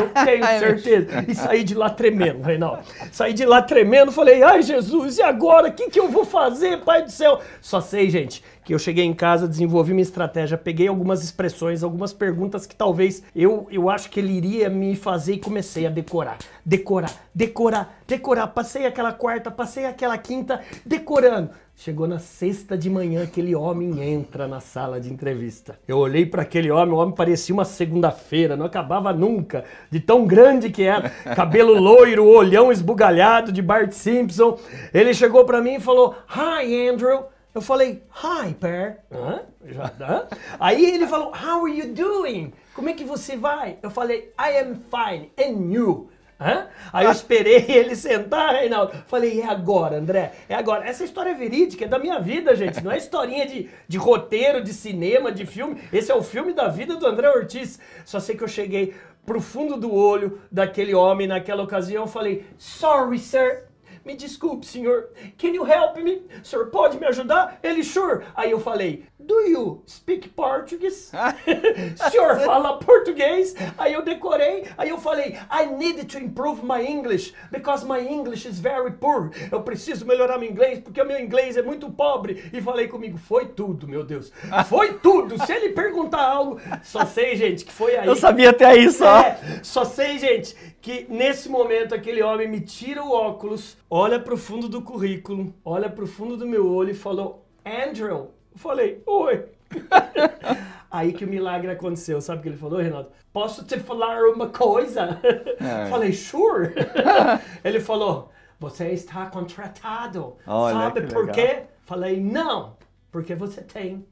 Eu 0.00 0.08
tenho 0.24 0.44
certeza. 0.58 1.24
E 1.28 1.34
saí 1.34 1.64
de 1.64 1.74
lá 1.74 1.90
tremendo, 1.90 2.42
Reinaldo. 2.42 2.82
Saí 3.10 3.32
de 3.32 3.44
lá 3.44 3.62
tremendo, 3.62 4.12
falei, 4.12 4.42
ai 4.42 4.62
Jesus, 4.62 5.18
e 5.18 5.22
agora? 5.22 5.68
O 5.68 5.72
que, 5.72 5.90
que 5.90 6.00
eu 6.00 6.08
vou 6.08 6.24
fazer, 6.24 6.80
Pai 6.80 7.02
do 7.02 7.10
céu? 7.10 7.40
Só 7.60 7.80
sei, 7.80 8.10
gente, 8.10 8.42
que 8.64 8.72
eu 8.72 8.78
cheguei 8.78 9.04
em 9.04 9.12
casa, 9.12 9.48
desenvolvi 9.48 9.92
minha 9.92 10.02
estratégia, 10.02 10.56
peguei 10.56 10.86
algumas 10.86 11.22
expressões, 11.22 11.82
algumas 11.82 12.12
perguntas 12.12 12.66
que 12.66 12.74
talvez 12.74 13.22
eu, 13.34 13.66
eu 13.70 13.90
acho 13.90 14.08
que 14.08 14.20
ele 14.20 14.32
iria 14.32 14.68
me 14.68 14.94
fazer 14.94 15.34
e 15.34 15.38
comecei 15.38 15.86
a 15.86 15.90
decorar. 15.90 16.38
Decorar, 16.64 17.12
decorar, 17.34 17.98
decorar. 18.06 18.46
Passei 18.48 18.86
aquela 18.86 19.12
quarta, 19.12 19.50
passei 19.50 19.84
aquela 19.84 20.16
quinta, 20.16 20.60
decorando. 20.86 21.50
Chegou 21.74 22.06
na 22.06 22.18
sexta 22.18 22.78
de 22.78 22.88
manhã, 22.88 23.24
aquele 23.24 23.56
homem 23.56 24.00
entra 24.02 24.46
na 24.46 24.60
sala 24.60 25.00
de 25.00 25.12
entrevista. 25.12 25.78
Eu 25.88 25.98
olhei 25.98 26.24
para 26.24 26.42
aquele 26.42 26.70
homem, 26.70 26.94
o 26.94 26.98
homem 26.98 27.14
parecia 27.14 27.52
uma 27.52 27.64
segunda-feira, 27.64 28.56
não 28.56 28.66
acabava 28.66 29.12
nunca, 29.12 29.64
de 29.90 29.98
tão 29.98 30.24
grande 30.24 30.70
que 30.70 30.84
era. 30.84 31.10
Cabelo 31.34 31.74
loiro, 31.80 32.24
olhão 32.24 32.70
esbugalhado 32.70 33.50
de 33.50 33.60
Bart 33.60 33.90
Simpson. 33.92 34.58
Ele 34.94 35.12
chegou 35.12 35.44
para 35.44 35.60
mim 35.60 35.74
e 35.74 35.80
falou: 35.80 36.14
Hi, 36.28 36.88
Andrew. 36.88 37.24
Eu 37.54 37.60
falei, 37.60 38.02
hi, 38.24 38.54
Per. 38.54 39.00
Hã? 39.12 39.42
Já, 39.66 39.92
hã? 40.00 40.26
Aí 40.58 40.94
ele 40.94 41.06
falou, 41.06 41.32
how 41.32 41.66
are 41.66 41.78
you 41.78 41.92
doing? 41.92 42.50
Como 42.74 42.88
é 42.88 42.94
que 42.94 43.04
você 43.04 43.36
vai? 43.36 43.76
Eu 43.82 43.90
falei, 43.90 44.32
I 44.40 44.56
am 44.58 44.76
fine. 44.76 45.30
And 45.38 45.70
you? 45.70 46.08
Hã? 46.42 46.66
Aí 46.92 47.06
eu 47.06 47.12
esperei 47.12 47.64
ele 47.70 47.94
sentar, 47.94 48.54
Reinaldo. 48.54 48.92
Falei, 49.06 49.40
é 49.40 49.46
agora, 49.46 49.98
André? 49.98 50.32
É 50.48 50.54
agora. 50.54 50.86
Essa 50.86 51.04
história 51.04 51.30
é 51.30 51.34
verídica, 51.34 51.84
é 51.84 51.88
da 51.88 51.98
minha 51.98 52.18
vida, 52.18 52.54
gente. 52.56 52.82
Não 52.82 52.90
é 52.90 52.98
historinha 52.98 53.46
de, 53.46 53.70
de 53.86 53.98
roteiro, 53.98 54.62
de 54.62 54.72
cinema, 54.72 55.30
de 55.30 55.46
filme. 55.46 55.80
Esse 55.92 56.10
é 56.10 56.14
o 56.14 56.22
filme 56.22 56.52
da 56.52 56.68
vida 56.68 56.96
do 56.96 57.06
André 57.06 57.28
Ortiz. 57.30 57.78
Só 58.04 58.18
sei 58.20 58.36
que 58.36 58.42
eu 58.42 58.48
cheguei 58.48 58.94
pro 59.24 59.40
fundo 59.40 59.76
do 59.76 59.94
olho 59.94 60.40
daquele 60.50 60.94
homem 60.94 61.26
naquela 61.26 61.62
ocasião. 61.62 62.06
Falei, 62.06 62.44
sorry, 62.58 63.18
sir. 63.18 63.64
Me 64.04 64.16
desculpe, 64.16 64.66
senhor. 64.66 65.10
Can 65.38 65.48
you 65.48 65.64
help 65.64 65.96
me? 65.98 66.22
O 66.42 66.44
senhor 66.44 66.66
pode 66.70 66.98
me 66.98 67.06
ajudar? 67.06 67.60
Ele, 67.62 67.84
sure. 67.84 68.24
Aí 68.34 68.50
eu 68.50 68.58
falei, 68.58 69.04
Do 69.26 69.40
you 69.48 69.82
speak 69.86 70.30
Portuguese? 70.30 71.12
o 71.14 72.10
senhor 72.10 72.40
fala 72.40 72.78
português? 72.78 73.54
Aí 73.78 73.92
eu 73.92 74.02
decorei, 74.02 74.64
aí 74.76 74.88
eu 74.88 74.98
falei, 74.98 75.36
I 75.50 75.66
need 75.66 76.04
to 76.04 76.18
improve 76.18 76.62
my 76.64 76.84
English 76.84 77.34
because 77.50 77.86
my 77.86 78.00
English 78.00 78.46
is 78.48 78.58
very 78.58 78.92
poor. 78.92 79.30
Eu 79.50 79.62
preciso 79.62 80.06
melhorar 80.06 80.38
meu 80.38 80.50
inglês 80.50 80.80
porque 80.80 81.00
o 81.00 81.06
meu 81.06 81.20
inglês 81.20 81.56
é 81.56 81.62
muito 81.62 81.90
pobre. 81.90 82.50
E 82.52 82.60
falei 82.60 82.88
comigo, 82.88 83.16
foi 83.18 83.46
tudo, 83.46 83.86
meu 83.86 84.04
Deus. 84.04 84.32
Foi 84.68 84.94
tudo. 84.94 85.44
Se 85.44 85.52
ele 85.52 85.70
perguntar 85.70 86.22
algo, 86.22 86.60
só 86.82 87.04
sei, 87.06 87.36
gente, 87.36 87.64
que 87.64 87.72
foi 87.72 87.96
aí. 87.96 88.06
Eu 88.06 88.16
sabia 88.16 88.50
até 88.50 88.66
aí 88.66 88.90
só. 88.90 89.20
É, 89.20 89.60
só 89.62 89.84
sei, 89.84 90.18
gente, 90.18 90.56
que 90.80 91.06
nesse 91.08 91.48
momento 91.48 91.94
aquele 91.94 92.22
homem 92.22 92.48
me 92.48 92.60
tira 92.60 93.02
o 93.02 93.12
óculos, 93.12 93.76
olha 93.88 94.18
pro 94.18 94.36
fundo 94.36 94.68
do 94.68 94.82
currículo, 94.82 95.54
olha 95.64 95.88
pro 95.88 96.06
fundo 96.06 96.36
do 96.36 96.46
meu 96.46 96.68
olho 96.68 96.90
e 96.90 96.94
falou, 96.94 97.46
Andrew, 97.64 98.30
falei, 98.56 99.02
oi. 99.06 99.44
Aí 100.90 101.12
que 101.12 101.24
o 101.24 101.28
milagre 101.28 101.70
aconteceu. 101.70 102.20
Sabe 102.20 102.40
o 102.40 102.42
que 102.42 102.48
ele 102.50 102.56
falou, 102.56 102.78
Renato? 102.78 103.10
Posso 103.32 103.64
te 103.64 103.78
falar 103.80 104.22
uma 104.28 104.48
coisa? 104.48 105.18
É. 105.58 105.86
Falei, 105.86 106.12
sure. 106.12 106.74
ele 107.64 107.80
falou, 107.80 108.30
você 108.60 108.90
está 108.90 109.26
contratado. 109.26 110.36
Olha, 110.46 110.74
Sabe 110.74 111.00
por 111.02 111.26
legal. 111.26 111.34
quê? 111.34 111.62
Falei, 111.82 112.20
não. 112.20 112.76
Porque 113.10 113.34
você 113.34 113.62
tem 113.62 114.04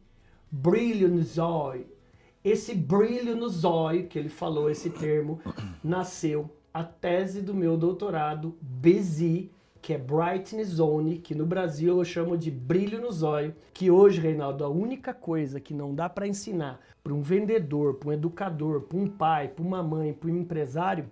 brilho 0.51 1.09
no 1.09 1.23
zóio. 1.23 1.87
Esse 2.43 2.75
brilho 2.75 3.37
no 3.37 3.49
zóio, 3.49 4.07
que 4.07 4.19
ele 4.19 4.31
falou 4.31 4.71
esse 4.71 4.89
termo, 4.89 5.41
nasceu 5.85 6.51
a 6.73 6.83
tese 6.83 7.43
do 7.43 7.53
meu 7.53 7.77
doutorado, 7.77 8.57
BZ, 8.63 9.49
que 9.83 9.95
é 9.95 9.99
Brightness 9.99 10.69
Zone, 10.69 11.19
que 11.19 11.35
no 11.35 11.47
Brasil 11.47 11.99
eu 11.99 12.05
chamo 12.05 12.37
de 12.37 12.51
brilho 12.51 13.01
no 13.01 13.11
zóio, 13.11 13.55
que 13.73 13.91
hoje, 13.91 14.21
Reinaldo, 14.21 14.65
a 14.65 14.69
única 14.69 15.15
coisa 15.15 15.59
que 15.59 15.73
não 15.73 15.95
dá 15.95 16.09
para 16.09 16.29
ensinar 16.29 16.81
para 17.03 17.15
um 17.15 17.23
vendedor, 17.23 17.95
para 17.95 18.11
um 18.11 18.13
educador, 18.13 18.83
para 18.83 18.99
um 18.99 19.09
pai, 19.09 19.49
para 19.49 19.65
uma 19.65 19.83
mãe, 19.83 20.13
para 20.13 20.31
um 20.31 20.37
empresário, 20.37 21.09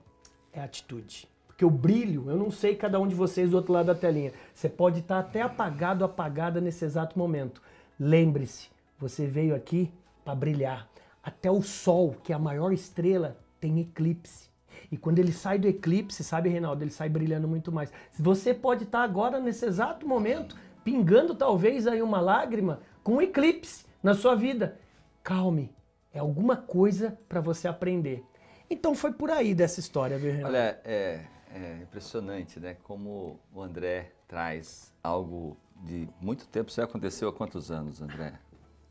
é 0.53 0.61
atitude. 0.61 1.29
Porque 1.47 1.65
o 1.65 1.71
brilho, 1.71 2.31
eu 2.31 2.37
não 2.37 2.51
sei 2.51 2.77
cada 2.77 3.01
um 3.01 3.09
de 3.09 3.15
vocês 3.15 3.51
do 3.51 3.57
outro 3.57 3.73
lado 3.73 3.87
da 3.87 3.95
telinha, 3.95 4.33
você 4.55 4.69
pode 4.69 5.01
estar 5.01 5.19
até 5.19 5.43
apagado, 5.43 6.05
apagada 6.05 6.61
nesse 6.61 6.85
exato 6.85 7.19
momento. 7.19 7.61
Lembre-se, 7.99 8.69
você 8.99 9.27
veio 9.27 9.55
aqui 9.55 9.91
para 10.25 10.35
brilhar. 10.35 10.89
Até 11.23 11.51
o 11.51 11.63
sol, 11.63 12.15
que 12.23 12.33
é 12.33 12.37
a 12.37 12.39
maior 12.39 12.73
estrela, 12.73 13.37
tem 13.61 13.81
eclipse. 13.81 14.48
E 14.90 14.97
quando 14.97 15.18
ele 15.18 15.33
sai 15.33 15.59
do 15.59 15.68
eclipse, 15.68 16.25
sabe, 16.25 16.49
Reinaldo, 16.49 16.83
ele 16.83 16.90
sai 16.90 17.09
brilhando 17.09 17.47
muito 17.47 17.71
mais. 17.71 17.92
Você 18.18 18.54
pode 18.54 18.85
estar 18.85 19.02
agora, 19.02 19.38
nesse 19.38 19.66
exato 19.66 20.07
momento, 20.07 20.57
pingando 20.83 21.35
talvez 21.35 21.87
aí 21.87 22.00
uma 22.00 22.21
lágrima 22.21 22.80
com 23.02 23.16
um 23.16 23.23
eclipse 23.23 23.85
na 24.02 24.14
sua 24.14 24.35
vida. 24.35 24.78
Calme, 25.23 25.75
é 26.12 26.18
alguma 26.18 26.57
coisa 26.57 27.18
para 27.28 27.40
você 27.40 27.68
aprender. 27.68 28.25
Então 28.71 28.95
foi 28.95 29.12
por 29.12 29.30
aí 29.30 29.54
dessa 29.54 29.80
história, 29.80 30.18
viu, 30.18 30.33
Reinaldo? 30.33 30.57
Olha, 30.57 30.80
é, 30.85 31.21
é 31.54 31.78
impressionante, 31.83 32.59
né? 32.59 32.76
Como 32.83 33.38
o 33.54 33.62
André 33.62 34.12
traz 34.26 34.92
algo 35.02 35.57
de 35.85 36.09
muito 36.21 36.47
tempo. 36.49 36.71
Isso 36.71 36.80
aconteceu 36.83 37.28
há 37.28 37.33
quantos 37.33 37.71
anos, 37.71 38.00
André? 38.00 38.35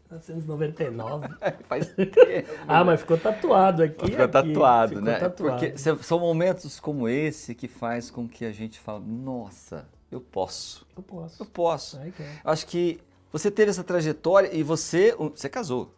1999. 0.10 1.28
Faz 1.68 1.88
tempo. 1.96 2.50
ah, 2.68 2.84
mas 2.84 3.02
ficou 3.02 3.18
tatuado 3.18 3.84
aqui. 3.84 4.06
Ficou 4.06 4.26
aqui. 4.26 4.32
tatuado, 4.32 4.90
ficou 4.90 5.04
né? 5.04 5.20
Tatuado. 5.20 5.60
Porque 5.60 5.78
são 6.04 6.20
momentos 6.20 6.80
como 6.80 7.08
esse 7.08 7.54
que 7.54 7.68
faz 7.68 8.10
com 8.10 8.28
que 8.28 8.46
a 8.46 8.52
gente 8.52 8.80
fale, 8.80 9.04
nossa, 9.06 9.88
eu 10.12 10.22
posso. 10.22 10.86
Eu 10.96 11.04
posso. 11.04 11.44
Eu 11.44 11.46
posso. 11.46 12.00
Acho 12.44 12.66
que 12.68 13.00
você 13.32 13.52
teve 13.52 13.70
essa 13.70 13.84
trajetória 13.84 14.50
e 14.54 14.64
você, 14.64 15.16
você 15.16 15.50
casou. 15.50 15.94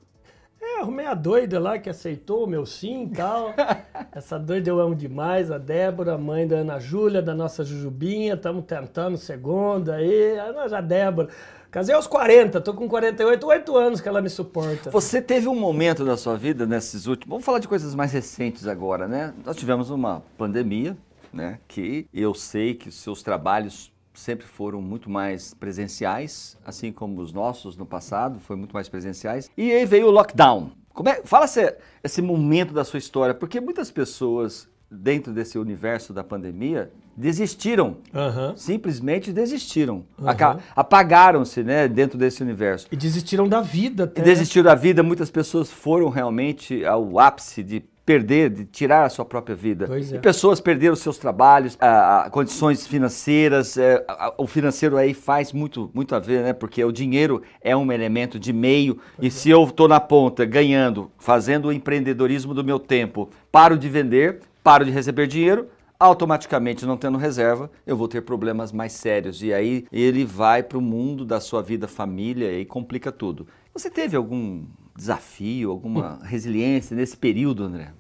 É, 0.62 0.82
arrumei 0.82 1.06
a 1.06 1.14
doida 1.14 1.60
lá 1.60 1.80
que 1.80 1.90
aceitou 1.90 2.44
o 2.44 2.48
meu 2.48 2.66
sim 2.66 3.04
e 3.04 3.16
tal. 3.16 3.54
Essa 4.12 4.38
doida 4.38 4.70
eu 4.70 4.80
amo 4.80 4.94
demais, 4.94 5.52
a 5.52 5.58
Débora, 5.58 6.18
mãe 6.18 6.46
da 6.46 6.58
Ana 6.58 6.80
Júlia, 6.80 7.22
da 7.22 7.34
nossa 7.34 7.64
Jujubinha. 7.64 8.34
Estamos 8.34 8.66
tentando 8.66 9.18
segunda 9.18 9.96
aí. 9.96 10.38
A 10.40 10.82
Débora. 10.82 11.30
Casei 11.72 11.94
aos 11.94 12.08
40, 12.08 12.60
tô 12.62 12.74
com 12.74 12.90
48, 12.90 13.46
8 13.46 13.78
anos 13.78 14.02
que 14.02 14.10
ela 14.10 14.22
me 14.22 14.30
suporta. 14.30 14.90
Você 14.90 15.22
teve 15.22 15.48
um 15.48 15.56
momento 15.56 16.04
da 16.04 16.18
sua 16.18 16.36
vida 16.36 16.66
nesses 16.66 17.06
últimos. 17.06 17.30
Vamos 17.30 17.46
falar 17.46 17.60
de 17.60 17.68
coisas 17.68 17.94
mais 17.94 18.12
recentes 18.12 18.66
agora, 18.66 19.08
né? 19.08 19.36
Nós 19.46 19.56
tivemos 19.56 19.92
uma 19.92 20.24
pandemia, 20.36 20.98
né? 21.32 21.60
Que 21.68 22.08
eu 22.12 22.34
sei 22.34 22.74
que 22.74 22.90
os 22.90 22.96
seus 22.96 23.22
trabalhos 23.22 23.92
sempre 24.20 24.46
foram 24.46 24.82
muito 24.82 25.10
mais 25.10 25.54
presenciais, 25.54 26.58
assim 26.66 26.92
como 26.92 27.22
os 27.22 27.32
nossos 27.32 27.78
no 27.78 27.86
passado, 27.86 28.40
foi 28.40 28.56
muito 28.56 28.74
mais 28.74 28.90
presenciais. 28.90 29.50
E 29.58 29.72
aí 29.72 29.86
veio 29.86 30.08
o 30.08 30.12
lockdown. 30.12 30.72
Como 30.94 31.08
é, 31.08 31.22
fala 31.24 31.46
esse, 31.46 31.76
esse 32.04 32.22
momento 32.22 32.74
da 32.74 32.84
sua 32.84 33.00
história, 33.00 33.34
porque 33.34 33.62
muitas 33.62 33.90
pessoas 33.90 34.68
dentro 34.92 35.32
desse 35.32 35.58
universo 35.58 36.12
da 36.12 36.24
pandemia 36.24 36.92
desistiram. 37.16 37.98
Uhum. 38.14 38.56
Simplesmente 38.56 39.32
desistiram. 39.32 40.06
Uhum. 40.18 40.28
Apagaram-se 40.76 41.64
né, 41.64 41.88
dentro 41.88 42.18
desse 42.18 42.42
universo. 42.42 42.88
E 42.92 42.96
desistiram 42.96 43.48
da 43.48 43.62
vida. 43.62 44.06
Até. 44.06 44.22
E 44.22 44.26
desistiram 44.26 44.66
da 44.66 44.76
vida. 44.76 45.04
Muitas 45.04 45.30
pessoas 45.30 45.70
foram 45.72 46.10
realmente 46.10 46.84
ao 46.86 47.20
ápice 47.20 47.62
de 47.62 47.84
perder, 48.10 48.50
de 48.50 48.66
tirar 48.66 49.04
a 49.04 49.10
sua 49.10 49.24
própria 49.24 49.56
vida. 49.56 49.86
Pois 49.86 50.12
é. 50.12 50.16
E 50.16 50.20
pessoas 50.20 50.60
perderam 50.60 50.96
seus 50.96 51.20
trabalhos, 51.20 51.78
a, 51.80 52.22
a 52.22 52.30
condições 52.32 52.88
financeiras. 52.88 53.78
É, 53.78 54.04
a, 54.08 54.34
o 54.36 54.48
financeiro 54.48 54.98
aí 54.98 55.14
faz 55.14 55.54
muito, 55.54 55.92
muito 55.94 56.16
a 56.16 56.20
ver, 56.20 56.42
né? 56.42 56.52
Porque 56.52 56.84
o 56.84 56.92
dinheiro 56.92 57.44
é 57.62 57.78
um 57.78 57.92
elemento 57.92 58.40
de 58.40 58.52
meio. 58.52 58.96
Pois 58.96 59.06
e 59.22 59.28
é. 59.28 59.30
se 59.30 59.50
eu 59.52 59.64
estou 59.64 59.88
na 59.88 60.00
ponta 60.00 60.44
ganhando, 60.44 61.12
fazendo 61.20 61.68
o 61.68 61.72
empreendedorismo 61.72 62.52
do 62.52 62.64
meu 62.64 62.80
tempo, 62.80 63.30
paro 63.52 63.78
de 63.78 63.88
vender, 63.88 64.40
paro 64.64 64.84
de 64.84 64.90
receber 64.90 65.28
dinheiro, 65.28 65.68
automaticamente 66.00 66.88
não 66.88 66.98
tendo 66.98 67.20
reserva, 67.20 67.70
eu 67.86 67.96
vou 67.96 68.08
ter 68.08 68.22
problemas 68.22 68.72
mais 68.72 68.94
sérios. 68.94 69.44
E 69.44 69.54
aí 69.54 69.86
ele 69.92 70.26
vai 70.26 70.64
para 70.64 70.80
o 70.80 70.82
mundo 70.82 71.24
da 71.24 71.40
sua 71.40 71.62
vida, 71.62 71.88
família 71.88 72.60
e 72.60 72.66
complica 72.66 73.12
tudo. 73.12 73.46
Você 73.72 73.88
teve 73.88 74.18
algum 74.18 74.64
desafio, 75.00 75.72
alguma 75.72 76.20
resiliência 76.28 76.96
nesse 76.96 77.16
período, 77.16 77.64
André? 77.64 77.94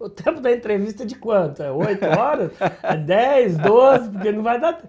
O 0.00 0.08
tempo 0.08 0.40
da 0.40 0.52
entrevista 0.52 1.02
é 1.02 1.06
de 1.06 1.16
quanto? 1.16 1.62
É 1.62 1.70
8 1.70 2.04
horas? 2.18 2.52
É 2.82 2.96
10, 2.96 3.58
12? 3.58 4.10
Porque 4.10 4.32
não 4.32 4.42
vai 4.42 4.60
dar. 4.60 4.80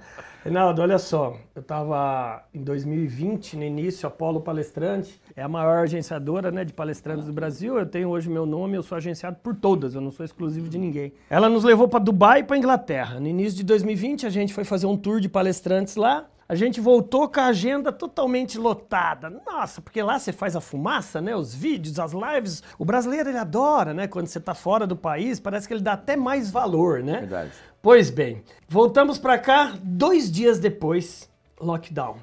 Reinaldo, 0.43 0.81
olha 0.81 0.97
só, 0.97 1.35
eu 1.53 1.59
estava 1.59 2.45
em 2.53 2.63
2020, 2.63 3.57
no 3.57 3.63
início, 3.63 4.07
Apolo 4.07 4.39
Palestrante, 4.39 5.19
é 5.35 5.41
a 5.41 5.49
maior 5.49 5.83
agenciadora 5.83 6.49
né, 6.49 6.63
de 6.63 6.71
palestrantes 6.71 7.25
do 7.25 7.33
Brasil. 7.33 7.77
Eu 7.77 7.85
tenho 7.85 8.07
hoje 8.07 8.29
meu 8.29 8.45
nome, 8.45 8.77
eu 8.77 8.83
sou 8.83 8.95
agenciado 8.95 9.37
por 9.43 9.53
todas, 9.53 9.95
eu 9.95 10.01
não 10.01 10.11
sou 10.11 10.23
exclusivo 10.23 10.69
de 10.69 10.77
ninguém. 10.77 11.11
Ela 11.29 11.49
nos 11.49 11.65
levou 11.65 11.89
para 11.89 11.99
Dubai 11.99 12.39
e 12.39 12.43
para 12.43 12.57
Inglaterra. 12.57 13.19
No 13.19 13.27
início 13.27 13.57
de 13.57 13.65
2020, 13.65 14.25
a 14.25 14.29
gente 14.29 14.53
foi 14.53 14.63
fazer 14.63 14.85
um 14.85 14.95
tour 14.95 15.19
de 15.19 15.27
palestrantes 15.27 15.97
lá. 15.97 16.25
A 16.49 16.55
gente 16.55 16.81
voltou 16.81 17.29
com 17.29 17.39
a 17.39 17.45
agenda 17.45 17.91
totalmente 17.91 18.57
lotada. 18.57 19.29
Nossa, 19.29 19.81
porque 19.81 20.01
lá 20.01 20.17
você 20.17 20.33
faz 20.33 20.55
a 20.55 20.59
fumaça, 20.59 21.21
né? 21.21 21.35
Os 21.35 21.53
vídeos, 21.53 21.99
as 21.99 22.11
lives. 22.11 22.63
O 22.75 22.83
brasileiro 22.83 23.29
ele 23.29 23.37
adora, 23.37 23.93
né? 23.93 24.07
Quando 24.07 24.25
você 24.25 24.39
está 24.39 24.55
fora 24.55 24.87
do 24.87 24.95
país, 24.95 25.39
parece 25.39 25.67
que 25.67 25.75
ele 25.75 25.83
dá 25.83 25.93
até 25.93 26.15
mais 26.15 26.49
valor, 26.49 27.03
né? 27.03 27.19
Verdade. 27.19 27.51
Pois 27.83 28.09
bem, 28.09 28.43
voltamos 28.67 29.19
para 29.19 29.37
cá 29.37 29.75
dois 29.83 30.31
dias 30.31 30.57
depois, 30.57 31.29
lockdown. 31.61 32.17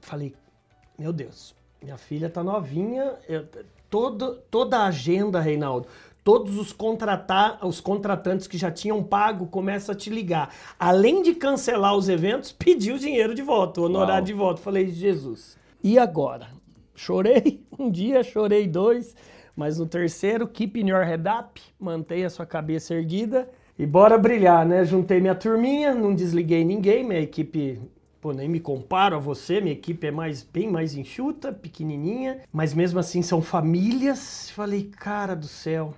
Falei, 0.00 0.34
meu 0.98 1.12
Deus, 1.12 1.54
minha 1.80 1.96
filha 1.96 2.28
tá 2.28 2.42
novinha, 2.42 3.14
eu, 3.28 3.46
todo, 3.88 4.42
toda 4.50 4.78
a 4.78 4.86
agenda, 4.86 5.40
Reinaldo, 5.40 5.86
todos 6.28 6.58
os, 6.58 6.74
contratar, 6.74 7.58
os 7.66 7.80
contratantes 7.80 8.46
que 8.46 8.58
já 8.58 8.70
tinham 8.70 9.02
pago 9.02 9.46
começam 9.46 9.94
a 9.94 9.96
te 9.96 10.10
ligar. 10.10 10.54
Além 10.78 11.22
de 11.22 11.34
cancelar 11.34 11.96
os 11.96 12.06
eventos, 12.06 12.52
pedir 12.52 12.92
o 12.92 12.98
dinheiro 12.98 13.34
de 13.34 13.40
volta, 13.40 13.80
o 13.80 13.84
honorário 13.84 14.16
Uau. 14.16 14.26
de 14.26 14.32
volta. 14.34 14.60
Falei, 14.60 14.88
Jesus, 14.88 15.56
e 15.82 15.98
agora? 15.98 16.48
Chorei 16.94 17.62
um 17.78 17.90
dia, 17.90 18.22
chorei 18.22 18.68
dois, 18.68 19.16
mas 19.56 19.78
no 19.78 19.86
terceiro, 19.86 20.46
keep 20.46 20.78
in 20.78 20.90
your 20.90 21.02
head 21.02 21.24
up, 21.26 21.58
mantenha 21.80 22.26
a 22.26 22.30
sua 22.30 22.44
cabeça 22.44 22.92
erguida 22.92 23.48
e 23.78 23.86
bora 23.86 24.18
brilhar, 24.18 24.66
né? 24.66 24.84
Juntei 24.84 25.22
minha 25.22 25.34
turminha, 25.34 25.94
não 25.94 26.14
desliguei 26.14 26.62
ninguém, 26.62 27.04
minha 27.04 27.20
equipe 27.20 27.80
Pô, 28.20 28.32
nem 28.32 28.48
me 28.48 28.58
comparo 28.58 29.14
a 29.14 29.18
você, 29.20 29.60
minha 29.60 29.72
equipe 29.72 30.04
é 30.04 30.10
mais, 30.10 30.42
bem 30.42 30.68
mais 30.68 30.96
enxuta, 30.96 31.52
pequenininha, 31.52 32.40
mas 32.52 32.74
mesmo 32.74 32.98
assim 32.98 33.22
são 33.22 33.40
famílias. 33.40 34.50
Falei, 34.50 34.90
cara 34.98 35.36
do 35.36 35.46
céu, 35.46 35.94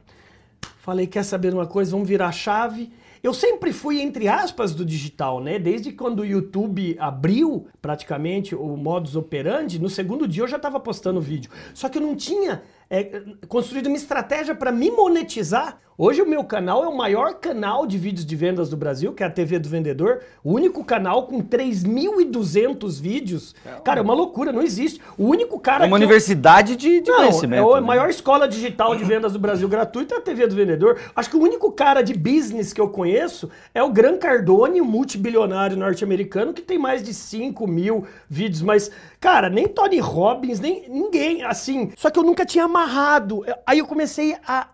Falei, 0.79 1.07
quer 1.07 1.23
saber 1.23 1.52
uma 1.52 1.67
coisa? 1.67 1.90
Vamos 1.90 2.09
virar 2.09 2.33
chave. 2.33 2.90
Eu 3.23 3.35
sempre 3.35 3.71
fui, 3.71 4.00
entre 4.00 4.29
aspas, 4.29 4.75
do 4.75 4.83
digital, 4.83 5.43
né? 5.43 5.59
Desde 5.59 5.93
quando 5.93 6.21
o 6.21 6.25
YouTube 6.25 6.97
abriu 6.99 7.67
praticamente 7.83 8.55
o 8.55 8.76
modus 8.76 9.14
operandi, 9.14 9.79
no 9.79 9.90
segundo 9.90 10.26
dia 10.26 10.43
eu 10.43 10.49
já 10.49 10.57
estava 10.57 10.81
postando 10.81 11.21
vídeo. 11.21 11.50
Só 11.75 11.90
que 11.90 11.99
eu 11.99 12.02
não 12.02 12.17
tinha 12.17 12.62
é, 12.88 13.23
construído 13.47 13.88
uma 13.88 13.97
estratégia 13.97 14.55
para 14.55 14.73
me 14.73 14.90
monetizar. 14.90 15.79
Hoje 16.02 16.23
o 16.23 16.26
meu 16.26 16.42
canal 16.42 16.83
é 16.83 16.88
o 16.88 16.97
maior 16.97 17.35
canal 17.35 17.87
de 17.87 17.99
vídeos 17.99 18.25
de 18.25 18.35
vendas 18.35 18.71
do 18.71 18.76
Brasil, 18.78 19.12
que 19.12 19.23
é 19.23 19.26
a 19.26 19.30
TV 19.30 19.59
do 19.59 19.69
Vendedor. 19.69 20.21
O 20.42 20.54
único 20.54 20.83
canal 20.83 21.26
com 21.26 21.42
3.200 21.42 22.99
vídeos. 22.99 23.54
Cara, 23.85 24.00
é 24.00 24.02
uma 24.02 24.14
loucura, 24.14 24.50
não 24.50 24.62
existe. 24.62 24.99
O 25.19 25.26
único 25.26 25.61
cara 25.61 25.85
É 25.85 25.87
uma 25.87 25.99
que 25.99 26.02
eu- 26.02 26.07
universidade 26.07 26.75
de, 26.75 27.02
de 27.02 27.11
não, 27.11 27.19
conhecimento. 27.19 27.75
é 27.75 27.76
a 27.76 27.80
né? 27.83 27.87
maior 27.87 28.09
escola 28.09 28.49
digital 28.49 28.97
de 28.97 29.04
vendas 29.04 29.35
do 29.35 29.38
Brasil 29.38 29.69
gratuita 29.69 30.14
é 30.14 30.16
a 30.19 30.21
TV 30.23 30.47
do 30.47 30.54
Vendedor. 30.54 30.99
Acho 31.14 31.28
que 31.28 31.37
o 31.37 31.42
único 31.42 31.71
cara 31.71 32.00
de 32.00 32.14
business 32.14 32.73
que 32.73 32.80
eu 32.80 32.88
conheço 32.88 33.50
é 33.75 33.83
o 33.83 33.90
Gran 33.90 34.16
Cardone, 34.16 34.80
um 34.80 34.87
multibilionário 34.87 35.76
norte-americano 35.76 36.54
que 36.54 36.62
tem 36.62 36.78
mais 36.78 37.02
de 37.02 37.12
5 37.12 37.66
mil 37.66 38.07
vídeos. 38.26 38.62
Mas, 38.62 38.90
cara, 39.21 39.50
nem 39.50 39.69
Tony 39.69 39.99
Robbins, 39.99 40.61
nem 40.61 40.88
ninguém, 40.88 41.42
assim. 41.42 41.92
Só 41.95 42.09
que 42.09 42.19
eu 42.19 42.23
nunca 42.23 42.47
tinha 42.47 42.64
amarrado. 42.64 43.45
Aí 43.66 43.80
eu 43.80 43.87
comecei 43.87 44.35
a- 44.47 44.66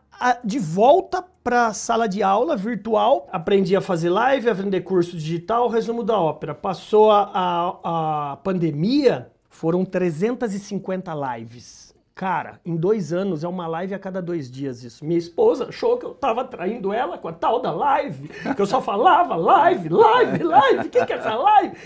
de 0.45 0.59
volta 0.59 1.25
para 1.43 1.73
sala 1.73 2.09
de 2.09 2.23
aula 2.23 2.57
virtual, 2.57 3.29
aprendi 3.31 3.77
a 3.77 3.81
fazer 3.81 4.11
live, 4.11 4.51
a 4.51 4.53
vender 4.53 4.81
curso 4.81 5.17
digital, 5.17 5.69
resumo 5.69 6.03
da 6.03 6.19
ópera. 6.19 6.55
Passou 6.55 7.11
a, 7.11 7.31
a, 7.33 8.33
a 8.33 8.37
pandemia, 8.39 9.31
foram 9.49 9.85
350 9.85 11.13
lives. 11.15 11.95
Cara, 12.15 12.59
em 12.65 12.75
dois 12.75 13.13
anos 13.13 13.45
é 13.45 13.49
uma 13.49 13.67
live 13.67 13.95
a 13.95 13.99
cada 13.99 14.23
dois 14.23 14.51
dias 14.51 14.83
isso. 14.83 15.05
Minha 15.05 15.19
esposa 15.19 15.69
achou 15.69 15.99
que 15.99 16.07
eu 16.07 16.15
tava 16.15 16.45
traindo 16.45 16.93
ela 16.93 17.19
com 17.19 17.29
a 17.29 17.33
tal 17.33 17.61
da 17.61 17.71
live, 17.71 18.29
que 18.57 18.63
eu 18.63 18.67
só 18.67 18.81
falava 18.81 19.37
live, 19.37 19.91
live, 19.91 20.43
live, 20.43 20.87
o 20.87 20.91
que, 20.91 21.05
que 21.05 21.13
é 21.13 21.17
essa 21.17 21.35
live? 21.35 21.77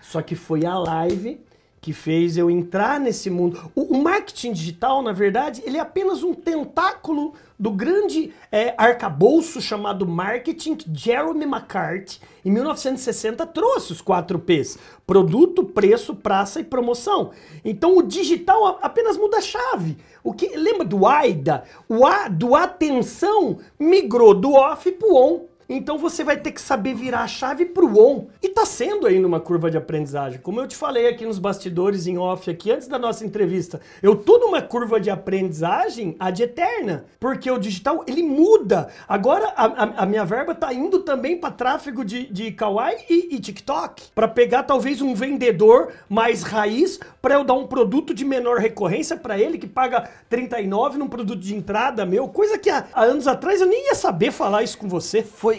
Só 0.00 0.22
que 0.22 0.34
foi 0.34 0.64
a 0.64 0.78
live 0.78 1.38
que 1.84 1.92
fez 1.92 2.38
eu 2.38 2.50
entrar 2.50 2.98
nesse 2.98 3.28
mundo. 3.28 3.70
O, 3.74 3.82
o 3.82 4.02
marketing 4.02 4.54
digital, 4.54 5.02
na 5.02 5.12
verdade, 5.12 5.62
ele 5.66 5.76
é 5.76 5.80
apenas 5.80 6.22
um 6.22 6.32
tentáculo 6.32 7.34
do 7.58 7.70
grande 7.70 8.32
é, 8.50 8.74
arcabouço 8.78 9.60
chamado 9.60 10.06
marketing 10.06 10.76
que 10.76 10.90
Jeremy 10.90 11.44
McCarthy, 11.44 12.20
em 12.42 12.50
1960, 12.50 13.46
trouxe 13.48 13.92
os 13.92 14.00
quatro 14.00 14.38
P's: 14.38 14.78
produto, 15.06 15.62
preço, 15.62 16.14
praça 16.14 16.58
e 16.58 16.64
promoção. 16.64 17.32
Então 17.62 17.98
o 17.98 18.02
digital 18.02 18.78
apenas 18.80 19.18
muda 19.18 19.36
a 19.36 19.42
chave. 19.42 19.98
O 20.22 20.32
que 20.32 20.56
lembra 20.56 20.86
do 20.86 21.06
AIDA? 21.06 21.64
O 21.86 22.06
A 22.06 22.28
do 22.28 22.54
atenção 22.54 23.58
migrou 23.78 24.32
do 24.32 24.54
off 24.54 24.90
para 24.90 25.06
o 25.06 25.16
on. 25.16 25.53
Então 25.68 25.96
você 25.98 26.22
vai 26.22 26.36
ter 26.36 26.52
que 26.52 26.60
saber 26.60 26.94
virar 26.94 27.20
a 27.22 27.26
chave 27.26 27.64
pro 27.64 27.98
on. 27.98 28.26
E 28.42 28.48
tá 28.48 28.64
sendo 28.66 29.06
ainda 29.06 29.26
uma 29.26 29.40
curva 29.40 29.70
de 29.70 29.76
aprendizagem. 29.76 30.38
Como 30.40 30.60
eu 30.60 30.66
te 30.68 30.76
falei 30.76 31.08
aqui 31.08 31.24
nos 31.24 31.38
bastidores 31.38 32.06
em 32.06 32.18
off 32.18 32.50
aqui 32.50 32.70
antes 32.70 32.88
da 32.88 32.98
nossa 32.98 33.24
entrevista, 33.24 33.80
eu 34.02 34.14
tô 34.16 34.38
numa 34.38 34.60
curva 34.62 35.00
de 35.00 35.10
aprendizagem 35.10 36.16
ad 36.18 36.42
eterna, 36.42 37.04
porque 37.20 37.50
o 37.50 37.58
digital 37.58 38.04
ele 38.06 38.22
muda. 38.22 38.88
Agora 39.08 39.52
a, 39.56 39.64
a- 39.66 39.94
a 40.02 40.06
minha 40.06 40.24
verba 40.24 40.54
tá 40.54 40.72
indo 40.72 41.00
também 41.00 41.36
para 41.36 41.50
tráfego 41.50 42.04
de, 42.04 42.26
de 42.26 42.50
Kawaii 42.52 42.98
e, 43.08 43.34
e 43.36 43.40
TikTok, 43.40 44.04
para 44.14 44.28
pegar 44.28 44.62
talvez 44.64 45.00
um 45.00 45.14
vendedor 45.14 45.92
mais 46.08 46.42
raiz 46.42 46.98
para 47.22 47.34
eu 47.34 47.44
dar 47.44 47.54
um 47.54 47.66
produto 47.66 48.12
de 48.14 48.24
menor 48.24 48.58
recorrência 48.58 49.16
para 49.16 49.38
ele 49.38 49.58
que 49.58 49.66
paga 49.66 50.08
39 50.28 50.98
num 50.98 51.08
produto 51.08 51.40
de 51.40 51.54
entrada 51.54 52.04
meu, 52.04 52.28
coisa 52.28 52.58
que 52.58 52.68
há, 52.70 52.86
há 52.92 53.02
anos 53.04 53.26
atrás 53.26 53.60
eu 53.60 53.66
nem 53.66 53.86
ia 53.86 53.94
saber 53.94 54.30
falar 54.32 54.62
isso 54.62 54.76
com 54.78 54.88
você. 54.88 55.22
Foi, 55.22 55.53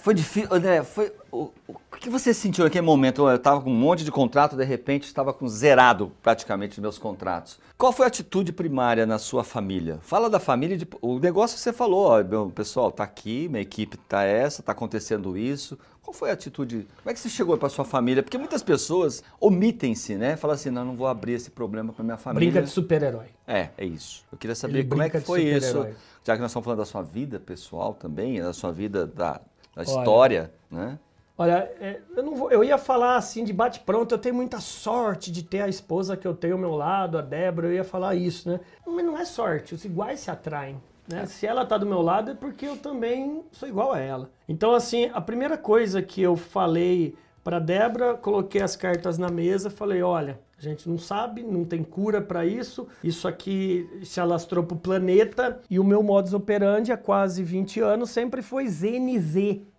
foi 0.00 0.14
difícil, 0.14 0.48
André, 0.52 0.82
foi... 0.82 1.12
O, 1.30 1.50
o 1.68 2.00
que 2.00 2.08
você 2.08 2.32
sentiu 2.32 2.64
naquele 2.64 2.86
momento? 2.86 3.28
Eu 3.28 3.36
estava 3.36 3.60
com 3.60 3.70
um 3.70 3.74
monte 3.74 4.04
de 4.04 4.10
contrato, 4.10 4.56
de 4.56 4.64
repente 4.64 5.04
estava 5.04 5.32
com 5.32 5.48
zerado 5.48 6.12
praticamente 6.22 6.80
meus 6.80 6.96
contratos. 6.96 7.58
Qual 7.76 7.92
foi 7.92 8.06
a 8.06 8.08
atitude 8.08 8.52
primária 8.52 9.04
na 9.04 9.18
sua 9.18 9.44
família? 9.44 9.98
Fala 10.02 10.30
da 10.30 10.38
família, 10.38 10.76
de, 10.76 10.86
o 11.02 11.18
negócio 11.18 11.58
você 11.58 11.72
falou, 11.72 12.06
ó, 12.06 12.22
meu, 12.22 12.50
pessoal, 12.50 12.90
tá 12.90 13.04
aqui, 13.04 13.48
minha 13.48 13.60
equipe 13.60 13.96
tá 13.96 14.22
essa, 14.22 14.62
tá 14.62 14.72
acontecendo 14.72 15.36
isso. 15.36 15.78
Qual 16.00 16.14
foi 16.14 16.30
a 16.30 16.32
atitude? 16.32 16.86
Como 17.02 17.10
é 17.10 17.12
que 17.12 17.20
você 17.20 17.28
chegou 17.28 17.58
para 17.58 17.68
sua 17.68 17.84
família? 17.84 18.22
Porque 18.22 18.38
muitas 18.38 18.62
pessoas 18.62 19.22
omitem-se, 19.38 20.14
né? 20.14 20.36
Falam 20.36 20.54
assim, 20.54 20.70
não, 20.70 20.84
não 20.84 20.96
vou 20.96 21.06
abrir 21.06 21.32
esse 21.32 21.50
problema 21.50 21.92
para 21.92 22.02
minha 22.02 22.16
família. 22.16 22.50
Brinca 22.50 22.64
de 22.64 22.70
super-herói. 22.70 23.26
É, 23.46 23.68
é 23.76 23.84
isso. 23.84 24.24
Eu 24.32 24.38
queria 24.38 24.54
saber 24.54 24.78
Ele 24.78 24.88
como 24.88 25.02
é 25.02 25.10
que 25.10 25.20
foi 25.20 25.42
isso, 25.42 25.86
já 26.24 26.34
que 26.34 26.40
nós 26.40 26.50
estamos 26.50 26.64
falando 26.64 26.78
da 26.78 26.86
sua 26.86 27.02
vida 27.02 27.38
pessoal 27.38 27.92
também, 27.92 28.40
da 28.40 28.54
sua 28.54 28.72
vida 28.72 29.06
da, 29.06 29.40
da 29.78 29.90
Olha. 29.92 29.98
história, 29.98 30.52
né? 30.70 30.98
Olha, 31.36 31.70
é, 31.80 32.00
eu, 32.16 32.22
não 32.24 32.34
vou- 32.34 32.50
eu 32.50 32.64
ia 32.64 32.76
falar 32.76 33.16
assim 33.16 33.44
de 33.44 33.52
bate-pronto, 33.52 34.12
eu 34.12 34.18
tenho 34.18 34.34
muita 34.34 34.58
sorte 34.58 35.30
de 35.30 35.44
ter 35.44 35.60
a 35.60 35.68
esposa 35.68 36.16
que 36.16 36.26
eu 36.26 36.34
tenho 36.34 36.54
ao 36.54 36.58
meu 36.58 36.74
lado, 36.74 37.16
a 37.16 37.22
Débora, 37.22 37.68
eu 37.68 37.74
ia 37.74 37.84
falar 37.84 38.16
isso, 38.16 38.50
né? 38.50 38.58
Mas 38.84 39.04
não 39.04 39.16
é 39.16 39.24
sorte, 39.24 39.72
os 39.74 39.84
iguais 39.84 40.18
se 40.20 40.30
atraem. 40.32 40.80
Né? 41.06 41.24
Se 41.26 41.46
ela 41.46 41.64
tá 41.64 41.78
do 41.78 41.86
meu 41.86 42.02
lado 42.02 42.32
é 42.32 42.34
porque 42.34 42.66
eu 42.66 42.76
também 42.76 43.44
sou 43.52 43.68
igual 43.68 43.92
a 43.92 44.00
ela. 44.00 44.30
Então, 44.48 44.74
assim, 44.74 45.10
a 45.14 45.20
primeira 45.20 45.56
coisa 45.56 46.02
que 46.02 46.20
eu 46.20 46.36
falei 46.36 47.14
para 47.44 47.60
Débora, 47.60 48.14
coloquei 48.14 48.60
as 48.60 48.74
cartas 48.74 49.16
na 49.16 49.28
mesa, 49.30 49.70
falei, 49.70 50.02
olha, 50.02 50.40
a 50.58 50.62
gente 50.62 50.88
não 50.88 50.98
sabe, 50.98 51.42
não 51.44 51.64
tem 51.64 51.84
cura 51.84 52.20
para 52.20 52.44
isso. 52.44 52.88
Isso 53.02 53.28
aqui 53.28 53.88
se 54.02 54.20
alastrou 54.20 54.64
pro 54.64 54.76
planeta 54.76 55.60
e 55.70 55.78
o 55.78 55.84
meu 55.84 56.02
modus 56.02 56.34
operandi 56.34 56.90
há 56.90 56.96
quase 56.96 57.44
20 57.44 57.80
anos 57.80 58.10
sempre 58.10 58.42
foi 58.42 58.66
ZNZ, 58.66 59.34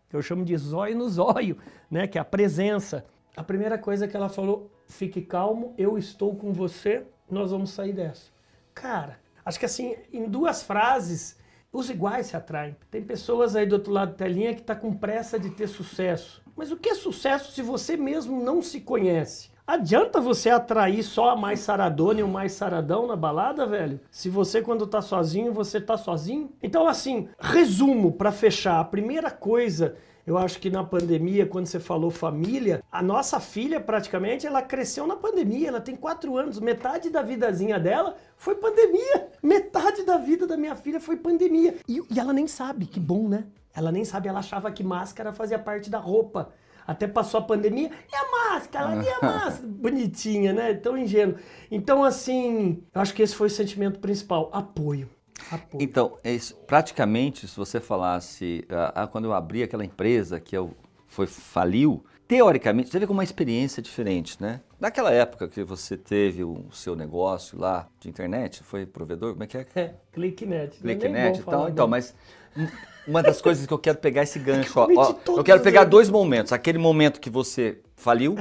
que 0.10 0.16
eu 0.16 0.22
chamo 0.22 0.46
de 0.46 0.56
zóio 0.56 0.98
no 0.98 1.10
zóio, 1.10 1.58
né, 1.92 2.08
que 2.08 2.18
é 2.18 2.22
a 2.22 2.26
presença. 2.26 3.06
A 3.36 3.44
primeira 3.44 3.78
coisa 3.78 4.08
que 4.08 4.16
ela 4.16 4.30
falou, 4.30 4.72
fique 4.88 5.22
calmo, 5.22 5.74
eu 5.78 5.98
estou 5.98 6.34
com 6.36 6.54
você, 6.54 7.04
nós 7.30 7.52
vamos 7.52 7.72
sair 7.72 7.94
dessa. 7.94 8.32
Cara, 8.74 9.20
acho 9.44 9.60
que 9.60 9.66
assim, 9.66 9.96
em 10.14 10.30
duas 10.30 10.64
frases, 10.64 11.38
os 11.74 11.90
iguais 11.90 12.28
se 12.28 12.38
atraem. 12.38 12.76
Tem 12.90 13.04
pessoas 13.04 13.56
aí 13.56 13.66
do 13.66 13.74
outro 13.74 13.92
lado 13.92 14.12
da 14.12 14.18
telinha 14.18 14.56
que 14.56 14.62
tá 14.62 14.76
com 14.76 14.94
pressa 14.94 15.38
de 15.38 15.50
ter 15.50 15.68
sucesso. 15.68 16.42
Mas 16.56 16.72
o 16.72 16.78
que 16.78 16.90
é 16.90 16.96
sucesso 16.96 17.52
se 17.52 17.62
você 17.62 17.96
mesmo 17.96 18.42
não 18.42 18.62
se 18.62 18.82
conhece? 18.82 19.49
Adianta 19.70 20.20
você 20.20 20.50
atrair 20.50 21.04
só 21.04 21.30
a 21.30 21.36
mais 21.36 21.60
saradona 21.60 22.22
e 22.22 22.24
o 22.24 22.28
mais 22.28 22.54
saradão 22.54 23.06
na 23.06 23.16
balada, 23.16 23.68
velho? 23.68 24.00
Se 24.10 24.28
você, 24.28 24.64
quando 24.64 24.88
tá 24.88 25.00
sozinho, 25.00 25.54
você 25.54 25.80
tá 25.80 25.96
sozinho? 25.96 26.50
Então, 26.64 26.88
assim, 26.88 27.30
resumo 27.40 28.14
pra 28.14 28.32
fechar. 28.32 28.80
A 28.80 28.84
primeira 28.84 29.30
coisa 29.30 29.96
eu 30.26 30.40
acho 30.40 30.60
que 30.60 30.72
na 30.72 30.84
pandemia, 30.84 31.46
quando 31.46 31.68
você 31.68 31.80
falou 31.80 32.10
família, 32.10 32.84
a 32.92 33.04
nossa 33.04 33.40
filha 33.40 33.80
praticamente 33.80 34.48
ela 34.48 34.64
cresceu 34.64 35.06
na 35.06 35.16
pandemia. 35.16 35.68
Ela 35.68 35.82
tem 35.82 35.96
quatro 35.96 36.36
anos, 36.36 36.60
metade 36.60 37.12
da 37.12 37.22
vidazinha 37.22 37.80
dela 37.80 38.16
foi 38.38 38.56
pandemia. 38.56 39.28
Metade 39.40 40.02
da 40.04 40.18
vida 40.18 40.48
da 40.48 40.58
minha 40.58 40.76
filha 40.76 41.00
foi 41.00 41.16
pandemia. 41.16 41.76
E, 41.88 42.02
e 42.10 42.20
ela 42.20 42.34
nem 42.34 42.48
sabe, 42.48 42.88
que 42.88 43.00
bom, 43.00 43.28
né? 43.28 43.46
Ela 43.72 43.92
nem 43.92 44.04
sabe, 44.04 44.28
ela 44.28 44.40
achava 44.40 44.72
que 44.72 44.84
máscara 44.84 45.32
fazia 45.32 45.60
parte 45.60 45.92
da 45.92 46.00
roupa. 46.00 46.52
Até 46.86 47.08
passou 47.08 47.40
a 47.40 47.44
pandemia, 47.44 47.90
e 48.12 48.16
a 48.16 48.52
máscara? 48.54 49.04
E 49.04 49.10
a 49.10 49.20
máscara? 49.26 49.68
Bonitinha, 49.68 50.54
né? 50.54 50.74
Tão 50.74 50.98
ingênuo. 50.98 51.36
Então, 51.70 52.04
assim, 52.04 52.84
eu 52.94 53.02
acho 53.02 53.14
que 53.14 53.22
esse 53.22 53.36
foi 53.36 53.48
o 53.48 53.50
sentimento 53.50 54.00
principal: 54.00 54.50
apoio. 54.52 55.10
Apoio. 55.52 55.84
Então, 55.84 56.18
é 56.24 56.34
isso, 56.34 56.56
praticamente, 56.68 57.48
se 57.48 57.56
você 57.56 57.80
falasse, 57.80 58.66
ah, 58.70 59.04
ah, 59.04 59.08
quando 59.08 59.26
eu 59.26 59.34
abri 59.34 59.64
aquela 59.64 59.86
empresa 59.86 60.40
que 60.40 60.56
eu, 60.56 60.76
foi 61.08 61.28
faliu, 61.28 62.04
teoricamente, 62.28 62.92
teve 62.92 63.06
uma 63.06 63.24
experiência 63.24 63.82
diferente, 63.82 64.40
né? 64.40 64.62
Naquela 64.80 65.12
época 65.12 65.48
que 65.48 65.64
você 65.64 65.98
teve 65.98 66.44
o 66.44 66.66
seu 66.72 66.96
negócio 66.96 67.58
lá 67.60 67.88
de 68.00 68.08
internet, 68.08 68.64
foi 68.64 68.86
provedor, 68.86 69.32
como 69.32 69.44
é 69.44 69.48
que 69.48 69.58
é? 69.58 69.66
É, 69.76 69.96
ClickNet. 70.14 70.78
É 70.78 70.82
ClickNet 70.82 71.40
e 71.40 71.44
tal. 71.44 71.70
Então, 71.70 71.90
dele. 71.90 71.90
mas 71.90 72.16
uma 73.10 73.24
das 73.24 73.42
coisas 73.42 73.66
que 73.66 73.74
eu 73.74 73.80
quero 73.80 73.98
pegar 73.98 74.24
esse 74.24 74.38
gancho, 74.40 74.80
ó, 74.80 74.88
ó, 74.96 75.38
eu 75.38 75.44
quero 75.44 75.62
pegar 75.62 75.84
dois 75.84 76.10
momentos. 76.10 76.54
Aquele 76.54 76.78
momento 76.78 77.20
que 77.20 77.30
você 77.30 77.80
faliu 77.96 78.36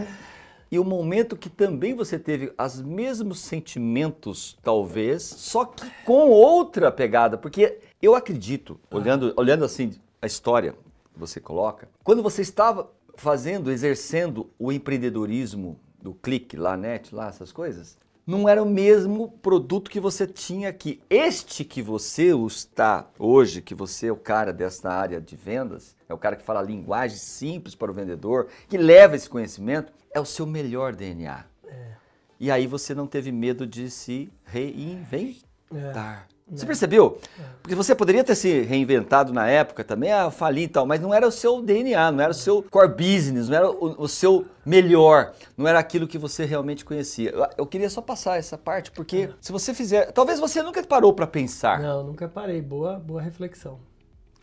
e 0.70 0.78
o 0.78 0.85
momento 0.85 1.37
que 1.37 1.48
também 1.48 1.94
você 1.94 2.18
teve 2.18 2.52
os 2.59 2.83
mesmos 2.83 3.40
sentimentos, 3.40 4.59
talvez, 4.62 5.22
só 5.22 5.64
que 5.64 5.90
com 6.04 6.28
outra 6.28 6.92
pegada. 6.92 7.38
Porque 7.38 7.78
eu 8.02 8.14
acredito, 8.14 8.78
olhando, 8.90 9.33
olhando 9.37 9.64
assim 9.64 9.92
a 10.20 10.26
história 10.26 10.72
que 11.12 11.18
você 11.18 11.40
coloca, 11.40 11.88
quando 12.04 12.22
você 12.22 12.42
estava 12.42 12.90
fazendo, 13.16 13.70
exercendo 13.70 14.50
o 14.59 14.70
empreendedorismo 14.70 15.78
do 16.00 16.14
clique 16.14 16.57
lá, 16.57 16.76
net, 16.76 17.14
lá, 17.14 17.28
essas 17.28 17.50
coisas, 17.50 17.98
não 18.29 18.47
era 18.47 18.62
o 18.62 18.69
mesmo 18.69 19.31
produto 19.41 19.91
que 19.91 19.99
você 19.99 20.27
tinha 20.27 20.69
aqui. 20.69 21.01
Este 21.09 21.64
que 21.64 21.81
você 21.81 22.31
está 22.37 23.09
hoje, 23.19 23.62
que 23.62 23.75
você 23.75 24.09
é 24.09 24.12
o 24.12 24.17
cara 24.17 24.53
dessa 24.53 24.91
área 24.91 25.19
de 25.19 25.35
vendas, 25.35 25.97
é 26.07 26.12
o 26.12 26.19
cara 26.19 26.37
que 26.37 26.45
fala 26.45 26.61
linguagem 26.61 27.17
simples 27.17 27.75
para 27.75 27.91
o 27.91 27.95
vendedor, 27.95 28.49
que 28.69 28.77
leva 28.77 29.17
esse 29.17 29.31
conhecimento, 29.31 29.91
é 30.12 30.21
o 30.21 30.27
seu 30.27 30.45
melhor 30.47 30.95
DNA. 30.95 31.43
E 32.38 32.51
aí 32.51 32.67
você 32.67 32.95
não 32.95 33.07
teve 33.07 33.33
medo 33.33 33.67
de 33.67 33.88
se 33.88 34.31
reinventar. 34.45 36.29
Você 36.51 36.65
percebeu? 36.65 37.19
Porque 37.63 37.75
você 37.75 37.95
poderia 37.95 38.25
ter 38.25 38.35
se 38.35 38.63
reinventado 38.63 39.33
na 39.33 39.47
época 39.49 39.85
também, 39.85 40.11
ah, 40.11 40.31
fali 40.31 40.63
e 40.63 40.69
tal, 40.69 40.87
mas 40.87 41.01
não 41.01 41.13
era 41.13 41.27
o 41.27 41.31
seu 41.31 41.61
DNA, 41.61 42.11
não 42.11 42.21
era 42.23 42.31
o 42.31 42.35
seu 42.35 42.63
core 42.63 42.89
business, 42.89 43.49
não 43.49 43.57
era 43.57 43.71
o, 43.71 44.03
o 44.03 44.09
seu 44.09 44.47
melhor, 44.65 45.35
não 45.57 45.69
era 45.69 45.79
aquilo 45.79 46.07
que 46.07 46.17
você 46.17 46.47
realmente 46.47 46.85
conhecia. 46.85 47.31
Eu, 47.31 47.47
eu 47.59 47.67
queria 47.67 47.91
só 47.91 48.01
passar 48.01 48.39
essa 48.39 48.57
parte, 48.57 48.91
porque 48.91 49.31
se 49.41 49.53
você 49.53 49.75
fizer. 49.75 50.11
Talvez 50.13 50.41
você 50.41 50.63
nunca 50.63 50.83
parou 50.83 51.13
para 51.13 51.27
pensar. 51.27 51.81
Não, 51.81 52.03
nunca 52.03 52.27
parei. 52.27 52.63
Boa, 52.63 52.99
boa 52.99 53.21
reflexão. 53.21 53.79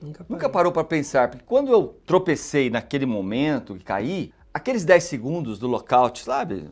Nunca, 0.02 0.26
Nunca 0.28 0.50
parou 0.50 0.72
para 0.72 0.84
pensar, 0.84 1.30
porque 1.30 1.46
quando 1.48 1.72
eu 1.72 1.98
tropecei 2.06 2.70
naquele 2.70 3.06
momento 3.06 3.76
e 3.76 3.80
caí, 3.80 4.34
aqueles 4.54 4.86
10 4.86 5.04
segundos 5.04 5.58
do 5.58 5.68
lockout, 5.68 6.22
sabe? 6.24 6.70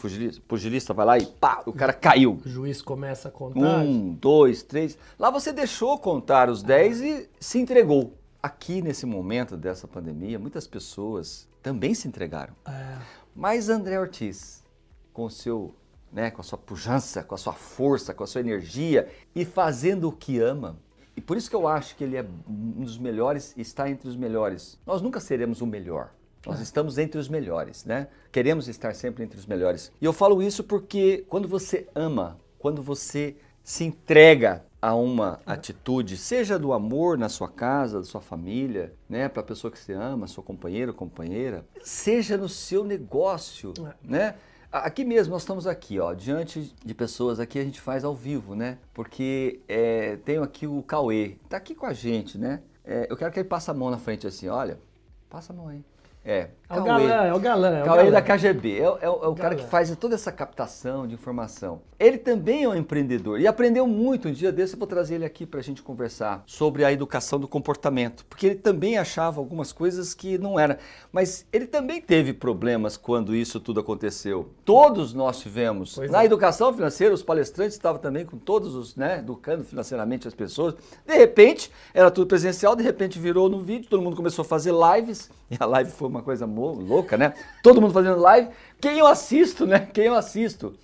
Pugilista, 0.00 0.42
pugilista 0.48 0.94
vai 0.94 1.06
lá 1.06 1.18
e 1.18 1.26
pá, 1.26 1.62
o 1.66 1.72
cara 1.72 1.92
caiu. 1.92 2.40
O 2.44 2.48
juiz 2.48 2.82
começa 2.82 3.28
a 3.28 3.30
contar. 3.30 3.82
Um, 3.82 4.14
dois, 4.14 4.62
três. 4.62 4.98
Lá 5.18 5.30
você 5.30 5.52
deixou 5.52 5.98
contar 5.98 6.48
os 6.48 6.62
10 6.62 7.00
e 7.00 7.30
se 7.38 7.58
entregou. 7.58 8.18
Aqui 8.42 8.82
nesse 8.82 9.06
momento 9.06 9.56
dessa 9.56 9.86
pandemia, 9.86 10.38
muitas 10.38 10.66
pessoas 10.66 11.48
também 11.62 11.94
se 11.94 12.08
entregaram. 12.08 12.54
É. 12.66 12.98
Mas 13.34 13.68
André 13.68 13.98
Ortiz, 14.00 14.64
com 15.12 15.30
seu, 15.30 15.74
né, 16.12 16.30
com 16.30 16.40
a 16.40 16.44
sua 16.44 16.58
pujança, 16.58 17.22
com 17.22 17.34
a 17.34 17.38
sua 17.38 17.52
força, 17.52 18.12
com 18.12 18.24
a 18.24 18.26
sua 18.26 18.40
energia 18.40 19.08
e 19.34 19.44
fazendo 19.44 20.08
o 20.08 20.12
que 20.12 20.40
ama, 20.40 20.76
e 21.16 21.20
por 21.20 21.36
isso 21.36 21.50
que 21.50 21.56
eu 21.56 21.68
acho 21.68 21.94
que 21.96 22.04
ele 22.04 22.16
é 22.16 22.24
um 22.48 22.82
dos 22.82 22.98
melhores, 22.98 23.54
está 23.56 23.88
entre 23.88 24.08
os 24.08 24.16
melhores. 24.16 24.78
Nós 24.86 25.02
nunca 25.02 25.20
seremos 25.20 25.60
o 25.60 25.66
melhor. 25.66 26.10
Nós 26.46 26.60
estamos 26.60 26.98
entre 26.98 27.18
os 27.20 27.28
melhores, 27.28 27.84
né? 27.84 28.08
Queremos 28.32 28.66
estar 28.68 28.94
sempre 28.94 29.22
entre 29.22 29.38
os 29.38 29.46
melhores. 29.46 29.92
E 30.00 30.04
eu 30.04 30.12
falo 30.12 30.42
isso 30.42 30.64
porque 30.64 31.24
quando 31.28 31.46
você 31.46 31.88
ama, 31.94 32.38
quando 32.58 32.82
você 32.82 33.36
se 33.62 33.84
entrega 33.84 34.64
a 34.80 34.96
uma 34.96 35.40
é. 35.46 35.52
atitude, 35.52 36.16
seja 36.16 36.58
do 36.58 36.72
amor 36.72 37.16
na 37.16 37.28
sua 37.28 37.48
casa, 37.48 38.00
da 38.00 38.04
sua 38.04 38.20
família, 38.20 38.92
né, 39.08 39.28
para 39.28 39.40
a 39.40 39.44
pessoa 39.44 39.70
que 39.70 39.78
você 39.78 39.92
ama, 39.92 40.26
sua 40.26 40.42
companheira 40.42 40.90
ou 40.90 40.96
companheira, 40.96 41.64
seja 41.84 42.36
no 42.36 42.48
seu 42.48 42.82
negócio, 42.82 43.72
é. 43.78 43.94
né? 44.02 44.34
Aqui 44.72 45.04
mesmo, 45.04 45.34
nós 45.34 45.42
estamos 45.42 45.66
aqui, 45.66 46.00
ó, 46.00 46.14
diante 46.14 46.74
de 46.82 46.94
pessoas 46.94 47.38
aqui, 47.38 47.58
a 47.58 47.62
gente 47.62 47.78
faz 47.80 48.04
ao 48.04 48.14
vivo, 48.14 48.54
né? 48.54 48.78
Porque 48.94 49.60
é, 49.68 50.16
tenho 50.24 50.42
aqui 50.42 50.66
o 50.66 50.82
Cauê, 50.82 51.36
tá 51.48 51.58
aqui 51.58 51.74
com 51.74 51.84
a 51.84 51.92
gente, 51.92 52.38
né? 52.38 52.62
É, 52.82 53.06
eu 53.08 53.16
quero 53.16 53.30
que 53.30 53.38
ele 53.38 53.48
passe 53.48 53.70
a 53.70 53.74
mão 53.74 53.90
na 53.90 53.98
frente 53.98 54.26
assim, 54.26 54.48
olha, 54.48 54.80
passa 55.28 55.52
a 55.52 55.56
mão 55.56 55.68
aí. 55.68 55.84
É. 56.24 56.48
É 56.72 56.80
o 56.80 56.84
galã, 56.84 57.24
é 57.26 57.34
o 57.34 57.38
galã. 57.38 57.68
É 57.68 57.82
o 57.82 57.84
Cauê 57.84 58.04
galã. 58.04 58.10
da 58.10 58.22
KGB. 58.22 58.78
É, 58.78 58.82
é, 58.82 59.04
é 59.04 59.08
o 59.08 59.34
cara 59.34 59.54
que 59.54 59.64
faz 59.64 59.94
toda 59.96 60.14
essa 60.14 60.32
captação 60.32 61.06
de 61.06 61.14
informação. 61.14 61.82
Ele 61.98 62.18
também 62.18 62.64
é 62.64 62.68
um 62.68 62.74
empreendedor 62.74 63.38
e 63.38 63.46
aprendeu 63.46 63.86
muito. 63.86 64.28
Um 64.28 64.32
dia 64.32 64.50
desse 64.50 64.72
eu 64.74 64.78
vou 64.78 64.88
trazer 64.88 65.16
ele 65.16 65.24
aqui 65.24 65.46
para 65.46 65.60
a 65.60 65.62
gente 65.62 65.82
conversar 65.82 66.42
sobre 66.46 66.84
a 66.84 66.90
educação 66.90 67.38
do 67.38 67.46
comportamento. 67.46 68.24
Porque 68.24 68.46
ele 68.46 68.54
também 68.56 68.98
achava 68.98 69.38
algumas 69.38 69.70
coisas 69.70 70.14
que 70.14 70.38
não 70.38 70.58
era. 70.58 70.78
Mas 71.12 71.46
ele 71.52 71.66
também 71.66 72.00
teve 72.00 72.32
problemas 72.32 72.96
quando 72.96 73.36
isso 73.36 73.60
tudo 73.60 73.78
aconteceu. 73.78 74.48
Todos 74.64 75.12
nós 75.12 75.40
tivemos. 75.40 75.94
Pois 75.94 76.10
Na 76.10 76.22
é. 76.22 76.24
educação 76.24 76.72
financeira, 76.72 77.14
os 77.14 77.22
palestrantes 77.22 77.76
estavam 77.76 78.00
também 78.00 78.24
com 78.24 78.38
todos 78.38 78.74
os, 78.74 78.96
né, 78.96 79.18
educando 79.18 79.62
financeiramente 79.62 80.26
as 80.26 80.34
pessoas. 80.34 80.74
De 81.06 81.16
repente, 81.16 81.70
era 81.94 82.10
tudo 82.10 82.26
presencial, 82.26 82.74
de 82.74 82.82
repente 82.82 83.18
virou 83.18 83.48
no 83.48 83.60
vídeo, 83.60 83.88
todo 83.88 84.02
mundo 84.02 84.16
começou 84.16 84.42
a 84.42 84.46
fazer 84.46 84.72
lives. 84.72 85.30
E 85.52 85.56
a 85.60 85.66
live 85.66 85.90
foi 85.90 86.08
uma 86.08 86.22
coisa 86.22 86.46
louca, 86.70 87.16
né? 87.16 87.34
Todo 87.62 87.80
mundo 87.80 87.92
fazendo 87.92 88.20
live. 88.20 88.50
Quem 88.80 88.98
eu 88.98 89.06
assisto, 89.06 89.66
né? 89.66 89.80
Quem 89.92 90.06
eu 90.06 90.14
assisto. 90.14 90.74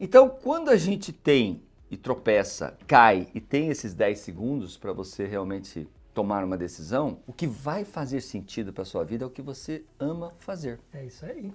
Então, 0.00 0.28
quando 0.28 0.68
a 0.70 0.76
gente 0.76 1.12
tem 1.12 1.62
e 1.90 1.96
tropeça, 1.96 2.76
cai 2.86 3.28
e 3.34 3.40
tem 3.40 3.68
esses 3.68 3.94
10 3.94 4.18
segundos 4.18 4.76
para 4.76 4.92
você 4.92 5.26
realmente 5.26 5.88
tomar 6.12 6.44
uma 6.44 6.56
decisão, 6.56 7.18
o 7.26 7.32
que 7.32 7.46
vai 7.46 7.84
fazer 7.84 8.20
sentido 8.20 8.72
para 8.72 8.84
sua 8.84 9.04
vida 9.04 9.24
é 9.24 9.26
o 9.26 9.30
que 9.30 9.42
você 9.42 9.84
ama 9.98 10.32
fazer. 10.38 10.78
É 10.92 11.04
isso 11.04 11.24
aí. 11.26 11.52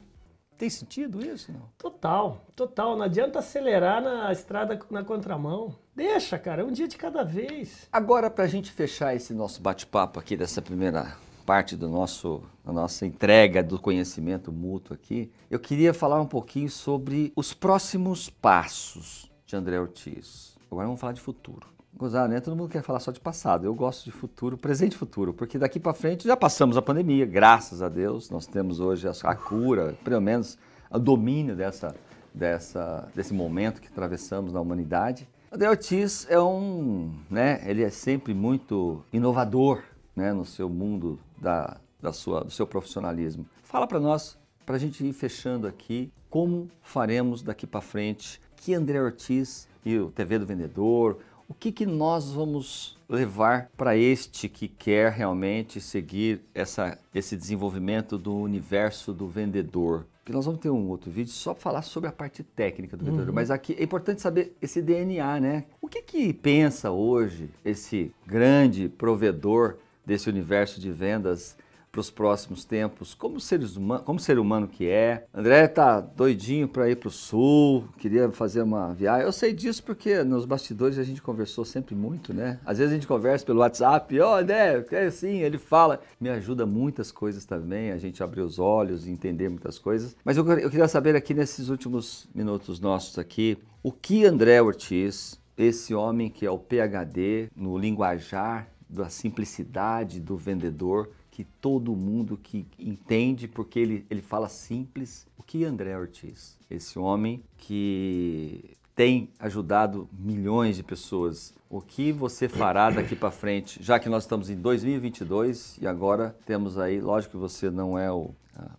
Tem 0.58 0.70
sentido 0.70 1.26
isso? 1.26 1.54
Não? 1.54 1.62
Total, 1.78 2.46
total. 2.54 2.98
Não 2.98 3.06
adianta 3.06 3.40
acelerar 3.40 4.04
na 4.04 4.30
estrada 4.30 4.78
na 4.92 5.06
contramão. 5.06 5.74
Deixa, 5.96 6.38
cara, 6.38 6.66
um 6.66 6.72
dia 6.72 6.86
de 6.86 6.98
cada 6.98 7.24
vez. 7.24 7.88
Agora, 7.90 8.30
para 8.30 8.44
a 8.44 8.48
gente 8.48 8.70
fechar 8.70 9.16
esse 9.16 9.34
nosso 9.34 9.62
bate-papo 9.62 10.20
aqui 10.20 10.36
dessa 10.36 10.62
primeira 10.62 11.16
parte 11.50 11.76
do 11.76 11.90
nosso, 11.90 12.44
da 12.64 12.72
nossa 12.72 13.08
entrega 13.08 13.64
do 13.64 13.80
conhecimento 13.80 14.52
mútuo 14.52 14.94
aqui, 14.94 15.32
eu 15.50 15.60
queria 15.60 15.96
falar 15.96 16.22
um 16.22 16.26
pouquinho 16.28 16.70
sobre 16.70 17.34
os 17.36 17.56
próximos 17.56 18.30
passos 18.30 19.32
de 19.48 19.56
André 19.56 19.80
Ortiz. 19.80 20.56
Agora 20.70 20.86
vamos 20.86 21.02
falar 21.02 21.14
de 21.14 21.22
futuro. 21.22 21.66
Gozar, 21.98 22.30
né? 22.30 22.40
Todo 22.40 22.56
mundo 22.56 22.70
quer 22.70 22.84
falar 22.84 23.00
só 23.00 23.12
de 23.12 23.20
passado. 23.20 23.66
Eu 23.66 23.74
gosto 23.74 24.06
de 24.06 24.12
futuro, 24.12 24.60
presente 24.60 24.94
e 24.94 24.96
futuro, 24.96 25.34
porque 25.34 25.58
daqui 25.58 25.80
para 25.80 25.92
frente 25.92 26.28
já 26.28 26.38
passamos 26.38 26.78
a 26.78 26.84
pandemia, 26.84 27.26
graças 27.26 27.82
a 27.82 27.90
Deus. 27.90 28.30
Nós 28.30 28.46
temos 28.46 28.80
hoje 28.80 29.08
a, 29.08 29.34
cura, 29.34 29.98
pelo 30.04 30.22
menos 30.22 30.56
o 30.92 31.00
domínio 31.00 31.56
dessa, 31.56 31.96
dessa, 32.32 33.10
desse 33.16 33.34
momento 33.34 33.82
que 33.82 33.88
atravessamos 33.88 34.54
na 34.54 34.62
humanidade. 34.62 35.28
André 35.52 35.68
Ortiz 35.68 36.28
é 36.30 36.40
um, 36.40 37.12
né? 37.28 37.60
Ele 37.66 37.82
é 37.82 37.90
sempre 37.90 38.36
muito 38.36 39.04
inovador, 39.12 39.82
né? 40.20 40.34
No 40.34 40.46
seu 40.46 40.70
mundo 40.70 41.18
da, 41.38 41.78
da 42.02 42.12
sua, 42.12 42.44
do 42.44 42.52
seu 42.52 42.68
profissionalismo. 42.68 43.46
Fala 43.64 43.88
para 43.88 44.00
nós, 44.00 44.38
para 44.66 44.76
a 44.76 44.80
gente 44.80 45.06
ir 45.06 45.14
fechando 45.14 45.66
aqui, 45.66 46.12
como 46.30 46.70
faremos 46.82 47.42
daqui 47.42 47.66
para 47.66 47.82
frente, 47.82 48.40
que 48.56 48.74
André 48.74 49.02
Ortiz 49.02 49.68
e 49.84 49.98
o 49.98 50.12
TV 50.12 50.38
do 50.38 50.46
Vendedor, 50.46 51.18
o 51.48 51.54
que, 51.54 51.72
que 51.72 51.86
nós 51.86 52.32
vamos 52.32 53.00
levar 53.08 53.72
para 53.76 53.98
este 53.98 54.48
que 54.48 54.68
quer 54.68 55.12
realmente 55.12 55.82
seguir 55.82 56.42
essa, 56.54 57.00
esse 57.16 57.36
desenvolvimento 57.36 58.20
do 58.20 58.36
universo 58.36 59.12
do 59.12 59.28
vendedor? 59.28 60.06
Porque 60.20 60.32
nós 60.32 60.46
vamos 60.46 60.62
ter 60.62 60.70
um 60.70 60.88
outro 60.90 61.10
vídeo 61.10 61.32
só 61.32 61.56
para 61.56 61.62
falar 61.64 61.82
sobre 61.82 62.08
a 62.08 62.12
parte 62.12 62.44
técnica 62.44 62.96
do 62.96 63.04
vendedor, 63.04 63.30
uhum. 63.30 63.34
mas 63.34 63.50
aqui 63.50 63.76
é 63.80 63.84
importante 63.84 64.22
saber 64.22 64.56
esse 64.62 64.80
DNA, 64.80 65.40
né? 65.40 65.66
O 65.82 65.88
que, 65.88 66.04
que 66.04 66.32
pensa 66.32 66.92
hoje 66.92 67.50
esse 67.66 68.14
grande 68.28 68.88
provedor 68.88 69.78
desse 70.10 70.28
universo 70.28 70.82
de 70.82 70.92
vendas 70.92 71.56
para 71.92 72.02
os 72.02 72.10
próximos 72.10 72.66
tempos, 72.66 73.14
como, 73.14 73.40
seres 73.40 73.76
como 74.06 74.20
ser 74.20 74.40
humano 74.40 74.68
que 74.68 74.88
é. 74.88 75.26
André 75.34 75.68
tá 75.68 76.02
doidinho 76.02 76.68
para 76.68 76.90
ir 76.90 76.96
para 76.96 77.10
o 77.10 77.12
sul, 77.12 77.88
queria 77.98 78.32
fazer 78.32 78.62
uma 78.64 78.92
viagem. 78.94 79.26
Eu 79.26 79.32
sei 79.32 79.54
disso 79.54 79.84
porque 79.84 80.24
nos 80.24 80.46
bastidores 80.46 80.98
a 80.98 81.04
gente 81.04 81.22
conversou 81.22 81.64
sempre 81.64 81.96
muito, 81.96 82.34
né? 82.34 82.60
Às 82.66 82.80
vezes 82.80 82.92
a 82.92 82.96
gente 82.96 83.08
conversa 83.08 83.46
pelo 83.46 83.60
WhatsApp, 83.60 84.20
ó, 84.20 84.34
oh, 84.34 84.36
André, 84.38 84.84
é 84.92 85.06
assim, 85.06 85.42
ele 85.42 85.58
fala. 85.58 86.00
Me 86.20 86.30
ajuda 86.30 86.66
muitas 86.66 87.12
coisas 87.12 87.46
também, 87.46 87.92
a 87.92 87.98
gente 87.98 88.24
abrir 88.24 88.42
os 88.42 88.58
olhos 88.58 89.08
e 89.08 89.12
entender 89.12 89.48
muitas 89.48 89.78
coisas. 89.78 90.16
Mas 90.24 90.38
eu, 90.38 90.48
eu 90.54 90.70
queria 90.70 90.88
saber 90.88 91.16
aqui 91.16 91.36
nesses 91.36 91.70
últimos 91.70 92.28
minutos 92.34 92.80
nossos 92.80 93.18
aqui, 93.20 93.58
o 93.84 93.92
que 93.92 94.26
André 94.26 94.60
Ortiz, 94.62 95.40
esse 95.58 95.94
homem 95.94 96.30
que 96.30 96.46
é 96.46 96.52
o 96.52 96.58
PhD 96.58 97.50
no 97.56 97.78
linguajar 97.78 98.68
da 98.90 99.10
simplicidade 99.10 100.20
do 100.20 100.36
vendedor, 100.36 101.12
que 101.30 101.44
todo 101.44 101.96
mundo 101.96 102.38
que 102.42 102.66
entende, 102.78 103.48
porque 103.48 103.80
ele, 103.80 104.06
ele 104.10 104.22
fala 104.22 104.50
simples. 104.50 105.28
O 105.38 105.44
que 105.44 105.64
André 105.64 105.98
Ortiz, 105.98 106.58
esse 106.70 106.98
homem 106.98 107.44
que 107.58 108.78
tem 108.96 109.30
ajudado 109.40 110.10
milhões 110.12 110.76
de 110.76 110.84
pessoas. 110.84 111.54
O 111.70 111.80
que 111.80 112.12
você 112.12 112.50
fará 112.50 112.90
daqui 112.90 113.16
para 113.16 113.32
frente, 113.32 113.82
já 113.82 113.98
que 113.98 114.10
nós 114.10 114.24
estamos 114.24 114.50
em 114.50 114.58
2022 114.58 115.78
e 115.80 115.88
agora 115.88 116.36
temos 116.46 116.78
aí, 116.78 117.00
lógico 117.00 117.32
que 117.32 117.38
você 117.38 117.70
não 117.70 117.98
é 117.98 118.12
o 118.12 118.32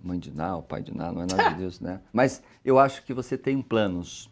mãe 0.02 0.18
de 0.18 0.30
Ná, 0.30 0.56
o 0.56 0.62
pai 0.62 0.82
de 0.82 0.94
Ná, 0.94 1.10
não 1.10 1.22
é 1.22 1.26
nada 1.26 1.50
disso, 1.56 1.82
né? 1.82 2.00
Mas 2.12 2.42
eu 2.62 2.78
acho 2.78 3.02
que 3.04 3.14
você 3.14 3.38
tem 3.38 3.62
planos. 3.62 4.30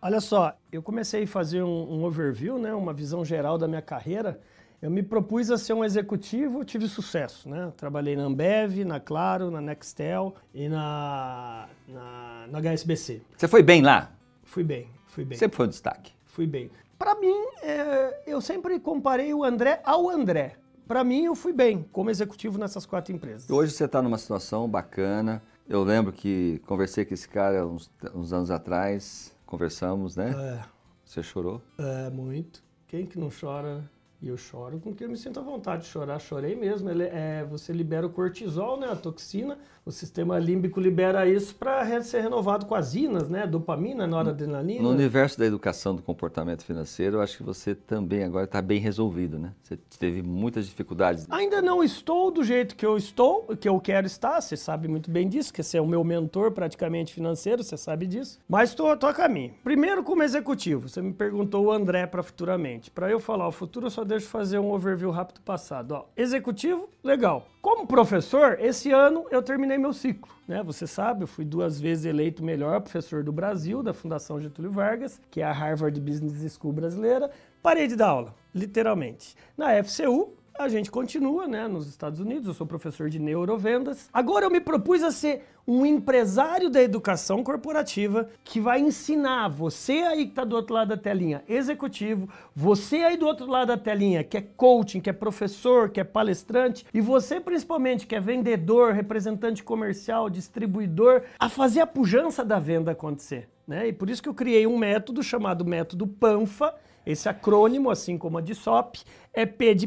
Olha 0.00 0.20
só, 0.20 0.54
eu 0.70 0.82
comecei 0.82 1.24
a 1.24 1.26
fazer 1.26 1.62
um, 1.62 2.00
um 2.00 2.04
overview, 2.04 2.58
né, 2.58 2.74
uma 2.74 2.92
visão 2.92 3.24
geral 3.24 3.58
da 3.58 3.66
minha 3.66 3.80
carreira 3.82 4.38
eu 4.80 4.90
me 4.90 5.02
propus 5.02 5.50
a 5.50 5.58
ser 5.58 5.72
um 5.72 5.84
executivo, 5.84 6.64
tive 6.64 6.86
sucesso, 6.86 7.48
né? 7.48 7.72
Trabalhei 7.76 8.14
na 8.14 8.22
Ambev, 8.22 8.84
na 8.84 9.00
Claro, 9.00 9.50
na 9.50 9.60
Nextel 9.60 10.34
e 10.54 10.68
na, 10.68 11.68
na, 11.88 12.46
na 12.48 12.60
HSBC. 12.60 13.22
Você 13.36 13.48
foi 13.48 13.62
bem 13.62 13.82
lá? 13.82 14.12
Fui 14.44 14.62
bem, 14.62 14.88
fui 15.06 15.24
bem. 15.24 15.36
Sempre 15.36 15.56
foi 15.56 15.66
um 15.66 15.70
destaque? 15.70 16.12
Fui 16.24 16.46
bem. 16.46 16.70
Para 16.96 17.16
mim, 17.16 17.34
é, 17.62 18.22
eu 18.26 18.40
sempre 18.40 18.78
comparei 18.78 19.34
o 19.34 19.42
André 19.42 19.80
ao 19.84 20.08
André. 20.08 20.56
Para 20.86 21.02
mim, 21.02 21.24
eu 21.24 21.34
fui 21.34 21.52
bem 21.52 21.84
como 21.92 22.08
executivo 22.08 22.56
nessas 22.56 22.86
quatro 22.86 23.12
empresas. 23.12 23.50
Hoje 23.50 23.72
você 23.72 23.84
está 23.84 24.00
numa 24.00 24.16
situação 24.16 24.68
bacana. 24.68 25.42
Eu 25.68 25.82
lembro 25.82 26.12
que 26.12 26.62
conversei 26.66 27.04
com 27.04 27.12
esse 27.12 27.28
cara 27.28 27.66
uns, 27.66 27.90
uns 28.14 28.32
anos 28.32 28.50
atrás, 28.50 29.34
conversamos, 29.44 30.16
né? 30.16 30.34
É. 30.34 30.64
Você 31.04 31.22
chorou? 31.22 31.60
É, 31.78 32.08
muito. 32.10 32.62
Quem 32.86 33.04
que 33.04 33.18
não 33.18 33.28
chora 33.28 33.84
e 34.20 34.28
eu 34.28 34.36
choro 34.36 34.80
com 34.80 34.92
que 34.92 35.04
eu 35.04 35.08
me 35.08 35.16
sinto 35.16 35.38
à 35.38 35.42
vontade 35.42 35.82
de 35.82 35.88
chorar. 35.88 36.18
Chorei 36.18 36.56
mesmo. 36.56 36.90
Ele, 36.90 37.04
é, 37.04 37.46
você 37.48 37.72
libera 37.72 38.06
o 38.06 38.10
cortisol, 38.10 38.78
né, 38.78 38.88
a 38.90 38.96
toxina, 38.96 39.56
o 39.86 39.92
sistema 39.92 40.38
límbico 40.38 40.80
libera 40.80 41.26
isso 41.26 41.54
para 41.54 42.02
ser 42.02 42.20
renovado 42.20 42.66
com 42.66 42.74
as 42.74 42.94
inas, 42.94 43.28
né? 43.28 43.46
Dopamina, 43.46 44.06
noradrenalina. 44.06 44.82
No 44.82 44.90
universo 44.90 45.38
da 45.38 45.46
educação 45.46 45.94
do 45.94 46.02
comportamento 46.02 46.62
financeiro, 46.62 47.16
eu 47.16 47.20
acho 47.22 47.38
que 47.38 47.42
você 47.42 47.74
também 47.74 48.22
agora 48.22 48.44
está 48.44 48.60
bem 48.60 48.80
resolvido, 48.80 49.38
né? 49.38 49.54
Você 49.62 49.78
teve 49.98 50.20
muitas 50.20 50.66
dificuldades. 50.66 51.26
Ainda 51.30 51.62
não 51.62 51.82
estou 51.82 52.30
do 52.30 52.44
jeito 52.44 52.76
que 52.76 52.84
eu 52.84 52.96
estou, 52.96 53.56
que 53.56 53.68
eu 53.68 53.80
quero 53.80 54.06
estar. 54.06 54.40
Você 54.40 54.56
sabe 54.56 54.88
muito 54.88 55.10
bem 55.10 55.26
disso, 55.26 55.52
que 55.52 55.62
você 55.62 55.78
é 55.78 55.80
o 55.80 55.86
meu 55.86 56.04
mentor 56.04 56.50
praticamente 56.50 57.14
financeiro, 57.14 57.62
você 57.62 57.76
sabe 57.76 58.06
disso. 58.06 58.38
Mas 58.48 58.70
estou 58.70 58.90
a 58.90 59.14
caminho. 59.14 59.54
Primeiro, 59.64 60.02
como 60.02 60.22
executivo, 60.22 60.88
você 60.88 61.00
me 61.00 61.14
perguntou 61.14 61.64
o 61.64 61.72
André 61.72 62.06
para 62.06 62.22
futuramente. 62.22 62.90
Para 62.90 63.10
eu 63.10 63.18
falar 63.18 63.48
o 63.48 63.52
futuro, 63.52 63.86
eu 63.86 63.90
só 63.90 64.04
deixa 64.08 64.26
eu 64.26 64.30
fazer 64.30 64.58
um 64.58 64.72
overview 64.72 65.10
rápido 65.10 65.40
passado. 65.42 65.92
Ó, 65.92 66.04
executivo, 66.16 66.88
legal. 67.04 67.46
Como 67.60 67.86
professor, 67.86 68.58
esse 68.60 68.90
ano 68.90 69.26
eu 69.30 69.42
terminei 69.42 69.78
meu 69.78 69.92
ciclo. 69.92 70.32
Né? 70.46 70.62
Você 70.62 70.86
sabe, 70.86 71.22
eu 71.22 71.26
fui 71.28 71.44
duas 71.44 71.78
vezes 71.78 72.06
eleito 72.06 72.42
melhor 72.42 72.80
professor 72.80 73.22
do 73.22 73.30
Brasil, 73.30 73.82
da 73.82 73.92
Fundação 73.92 74.40
Getúlio 74.40 74.72
Vargas, 74.72 75.20
que 75.30 75.40
é 75.40 75.44
a 75.44 75.52
Harvard 75.52 76.00
Business 76.00 76.52
School 76.54 76.72
brasileira. 76.72 77.30
Parei 77.62 77.86
de 77.86 77.94
dar 77.94 78.08
aula, 78.08 78.34
literalmente. 78.54 79.36
Na 79.56 79.72
FCU, 79.84 80.32
a 80.58 80.68
gente 80.68 80.90
continua, 80.90 81.46
né, 81.46 81.68
nos 81.68 81.86
Estados 81.86 82.18
Unidos, 82.18 82.48
eu 82.48 82.54
sou 82.54 82.66
professor 82.66 83.08
de 83.08 83.20
neurovendas. 83.20 84.08
Agora 84.12 84.44
eu 84.44 84.50
me 84.50 84.60
propus 84.60 85.04
a 85.04 85.12
ser 85.12 85.44
um 85.68 85.84
empresário 85.84 86.70
da 86.70 86.82
educação 86.82 87.44
corporativa 87.44 88.30
que 88.42 88.58
vai 88.58 88.80
ensinar 88.80 89.48
você 89.48 89.98
aí 90.00 90.24
que 90.24 90.30
está 90.30 90.42
do 90.42 90.56
outro 90.56 90.74
lado 90.74 90.88
da 90.88 90.96
telinha, 90.96 91.44
executivo, 91.46 92.26
você 92.56 92.96
aí 93.02 93.18
do 93.18 93.26
outro 93.26 93.46
lado 93.46 93.68
da 93.68 93.76
telinha, 93.76 94.24
que 94.24 94.38
é 94.38 94.40
coaching, 94.40 94.98
que 94.98 95.10
é 95.10 95.12
professor, 95.12 95.90
que 95.90 96.00
é 96.00 96.04
palestrante, 96.04 96.86
e 96.94 97.02
você 97.02 97.38
principalmente 97.38 98.06
que 98.06 98.16
é 98.16 98.20
vendedor, 98.20 98.94
representante 98.94 99.62
comercial, 99.62 100.30
distribuidor, 100.30 101.24
a 101.38 101.50
fazer 101.50 101.82
a 101.82 101.86
pujança 101.86 102.42
da 102.42 102.58
venda 102.58 102.92
acontecer. 102.92 103.50
Né? 103.66 103.88
E 103.88 103.92
por 103.92 104.08
isso 104.08 104.22
que 104.22 104.28
eu 104.30 104.34
criei 104.34 104.66
um 104.66 104.78
método 104.78 105.22
chamado 105.22 105.66
método 105.66 106.06
PANFA, 106.06 106.74
esse 107.08 107.26
acrônimo, 107.26 107.88
assim 107.88 108.18
como 108.18 108.36
a 108.36 108.42
de 108.42 108.54
SOP, 108.54 108.98
é 109.32 109.46
P 109.46 109.74
de 109.74 109.86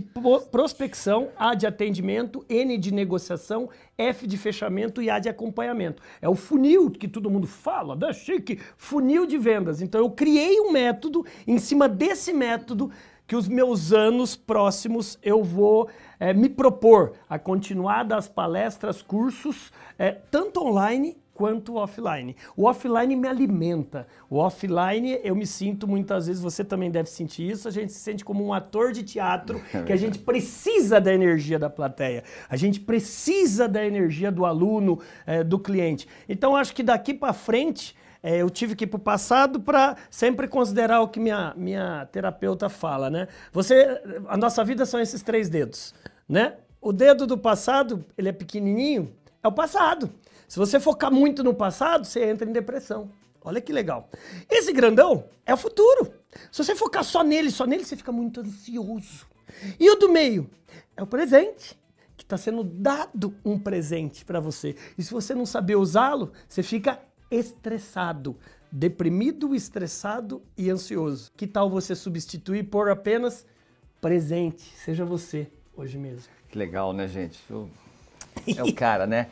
prospecção, 0.52 1.30
A 1.38 1.54
de 1.54 1.68
atendimento, 1.68 2.44
N 2.50 2.76
de 2.80 2.92
negociação, 2.92 3.70
F 3.96 4.26
de 4.26 4.40
fechamento 4.40 5.04
e 5.04 5.10
A 5.10 5.20
de 5.20 5.30
acompanhamento. 5.30 6.02
É 6.20 6.28
o 6.28 6.34
funil 6.34 6.90
que 6.90 7.08
todo 7.08 7.30
mundo 7.30 7.46
fala, 7.46 7.96
da 7.96 8.12
chique, 8.12 8.60
funil 8.76 9.28
de 9.28 9.38
vendas. 9.38 9.84
Então 9.84 10.02
eu 10.02 10.10
criei 10.10 10.60
um 10.62 10.72
método, 10.72 11.24
em 11.46 11.60
cima 11.60 11.88
desse 11.88 12.34
método, 12.34 12.90
que 13.28 13.36
os 13.36 13.48
meus 13.48 13.94
anos 13.94 14.36
próximos 14.36 15.20
eu 15.22 15.44
vou 15.44 15.90
é, 16.20 16.34
me 16.34 16.50
propor 16.50 17.14
a 17.30 17.38
continuar 17.38 18.04
das 18.04 18.28
palestras, 18.28 19.04
cursos, 19.04 19.72
é, 19.98 20.12
tanto 20.12 20.60
online 20.60 21.21
quanto 21.34 21.74
o 21.74 21.76
offline. 21.76 22.36
O 22.56 22.66
offline 22.66 23.16
me 23.16 23.28
alimenta. 23.28 24.08
O 24.30 24.38
offline 24.38 25.20
eu 25.24 25.36
me 25.36 25.46
sinto 25.46 25.88
muitas 25.88 26.28
vezes, 26.28 26.42
você 26.42 26.64
também 26.64 26.92
deve 26.92 27.10
sentir 27.10 27.50
isso, 27.50 27.68
a 27.68 27.72
gente 27.72 27.92
se 27.92 28.00
sente 28.00 28.24
como 28.24 28.46
um 28.46 28.54
ator 28.54 28.92
de 28.92 29.04
teatro 29.04 29.62
é 29.74 29.82
que 29.84 29.94
a 29.94 29.98
gente 29.98 30.20
precisa 30.20 31.00
da 31.00 31.14
energia 31.14 31.58
da 31.58 31.70
plateia. 31.70 32.24
A 32.50 32.56
gente 32.56 32.80
precisa 32.80 33.68
da 33.68 33.86
energia 33.86 34.32
do 34.32 34.46
aluno, 34.46 35.00
é, 35.26 35.44
do 35.44 35.58
cliente. 35.58 36.08
Então 36.28 36.56
acho 36.56 36.74
que 36.74 36.84
daqui 36.84 37.14
para 37.14 37.34
frente 37.34 37.96
é, 38.24 38.38
eu 38.38 38.50
tive 38.50 38.76
que 38.76 38.84
ir 38.84 38.88
para 38.88 38.98
o 38.98 39.02
passado 39.02 39.60
para 39.60 39.96
sempre 40.10 40.48
considerar 40.48 41.02
o 41.02 41.08
que 41.08 41.20
minha, 41.20 41.54
minha 41.58 42.06
terapeuta 42.12 42.70
fala, 42.70 43.10
né? 43.10 43.28
Você, 43.52 44.00
a 44.28 44.38
nossa 44.38 44.64
vida 44.64 44.86
são 44.86 45.00
esses 45.00 45.24
três 45.24 45.50
dedos, 45.50 45.94
né? 46.30 46.54
O 46.80 46.92
dedo 46.92 47.26
do 47.26 47.38
passado, 47.38 48.04
ele 48.18 48.30
é 48.30 48.32
pequenininho, 48.32 49.12
é 49.44 49.48
o 49.48 49.52
passado. 49.52 50.12
Se 50.48 50.58
você 50.58 50.80
focar 50.80 51.12
muito 51.12 51.44
no 51.44 51.54
passado, 51.54 52.06
você 52.06 52.26
entra 52.26 52.50
em 52.50 52.54
depressão. 52.54 53.12
Olha 53.44 53.60
que 53.60 53.74
legal. 53.74 54.10
Esse 54.50 54.72
grandão 54.72 55.26
é 55.46 55.54
o 55.54 55.58
futuro. 55.58 56.14
Se 56.52 56.64
você 56.64 56.76
focar 56.76 57.04
só 57.04 57.24
nele, 57.24 57.50
só 57.50 57.66
nele, 57.66 57.84
você 57.84 57.96
fica 57.96 58.12
muito 58.12 58.42
ansioso. 58.42 59.26
E 59.80 59.90
o 59.90 59.96
do 59.96 60.10
meio 60.10 60.50
é 60.96 61.02
o 61.02 61.08
presente, 61.08 61.80
que 62.16 62.24
está 62.24 62.38
sendo 62.38 62.64
dado 62.64 63.36
um 63.44 63.58
presente 63.58 64.24
para 64.24 64.40
você. 64.40 64.76
E 64.98 65.04
se 65.04 65.12
você 65.12 65.34
não 65.34 65.46
saber 65.46 65.76
usá-lo, 65.76 66.32
você 66.48 66.62
fica 66.62 67.00
estressado, 67.32 68.38
deprimido, 68.72 69.56
estressado 69.56 70.44
e 70.58 70.70
ansioso. 70.70 71.32
Que 71.36 71.48
tal 71.48 71.70
você 71.70 71.96
substituir 71.96 72.64
por 72.64 72.90
apenas 72.90 73.46
presente? 74.00 74.62
Seja 74.76 75.04
você 75.04 75.50
hoje 75.76 75.98
mesmo. 75.98 76.32
Que 76.50 76.58
legal, 76.58 76.94
né, 76.94 77.08
gente? 77.08 77.42
É 78.58 78.64
o 78.64 78.74
cara, 78.74 79.06
né? 79.06 79.28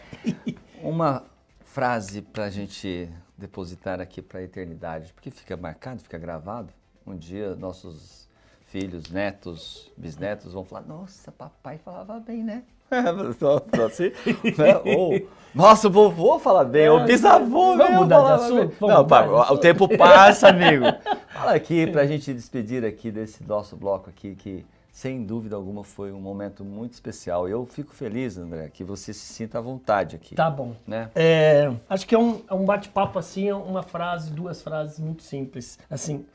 Uma 0.81 1.23
frase 1.65 2.21
para 2.21 2.45
a 2.45 2.49
gente 2.49 3.09
depositar 3.37 3.99
aqui 3.99 4.21
para 4.21 4.39
a 4.39 4.43
eternidade, 4.43 5.13
porque 5.13 5.31
fica 5.31 5.55
marcado, 5.57 6.01
fica 6.01 6.17
gravado. 6.17 6.73
Um 7.07 7.15
dia 7.15 7.55
nossos 7.55 8.29
filhos, 8.65 9.09
netos, 9.09 9.91
bisnetos 9.97 10.53
vão 10.53 10.63
falar: 10.63 10.81
Nossa, 10.81 11.31
papai 11.31 11.77
falava 11.77 12.19
bem, 12.19 12.43
né? 12.43 12.63
assim, 13.85 14.11
né? 14.57 14.81
Ou, 14.97 15.27
nossa, 15.53 15.87
o 15.87 15.91
vovô 15.91 16.39
fala 16.39 16.63
bem, 16.63 16.85
é, 16.85 16.91
o 16.91 17.05
bisavô 17.05 17.77
Vamos 17.77 18.01
mudar 18.01 18.21
de 18.21 18.43
assunto? 18.43 18.75
Não, 18.81 19.03
mudar 19.03 19.51
o 19.51 19.57
tempo 19.57 19.87
passa, 19.97 20.49
amigo. 20.49 20.85
Fala 21.29 21.53
aqui 21.53 21.87
para 21.87 22.01
a 22.01 22.07
gente 22.07 22.33
despedir 22.33 22.83
aqui 22.83 23.11
desse 23.11 23.43
nosso 23.43 23.75
bloco 23.75 24.09
aqui 24.09 24.35
que 24.35 24.65
sem 24.99 25.23
dúvida 25.23 25.55
alguma 25.55 25.81
foi 25.81 26.11
um 26.11 26.19
momento 26.19 26.65
muito 26.65 26.91
especial. 26.91 27.47
Eu 27.47 27.65
fico 27.65 27.93
feliz, 27.93 28.37
André, 28.37 28.67
que 28.67 28.83
você 28.83 29.13
se 29.13 29.33
sinta 29.33 29.57
à 29.57 29.61
vontade 29.61 30.17
aqui. 30.17 30.35
Tá 30.35 30.51
bom. 30.51 30.75
Né? 30.85 31.09
É, 31.15 31.73
acho 31.89 32.05
que 32.05 32.13
é 32.13 32.19
um, 32.19 32.43
é 32.49 32.53
um 32.53 32.65
bate-papo 32.65 33.17
assim, 33.17 33.47
é 33.47 33.55
uma 33.55 33.81
frase, 33.81 34.29
duas 34.29 34.61
frases 34.61 34.99
muito 34.99 35.23
simples. 35.23 35.79
Assim, 35.89 36.25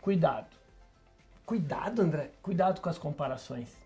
cuidado. 0.00 0.46
Cuidado, 1.44 2.00
André. 2.00 2.30
Cuidado 2.40 2.80
com 2.80 2.88
as 2.88 2.96
comparações. 2.96 3.76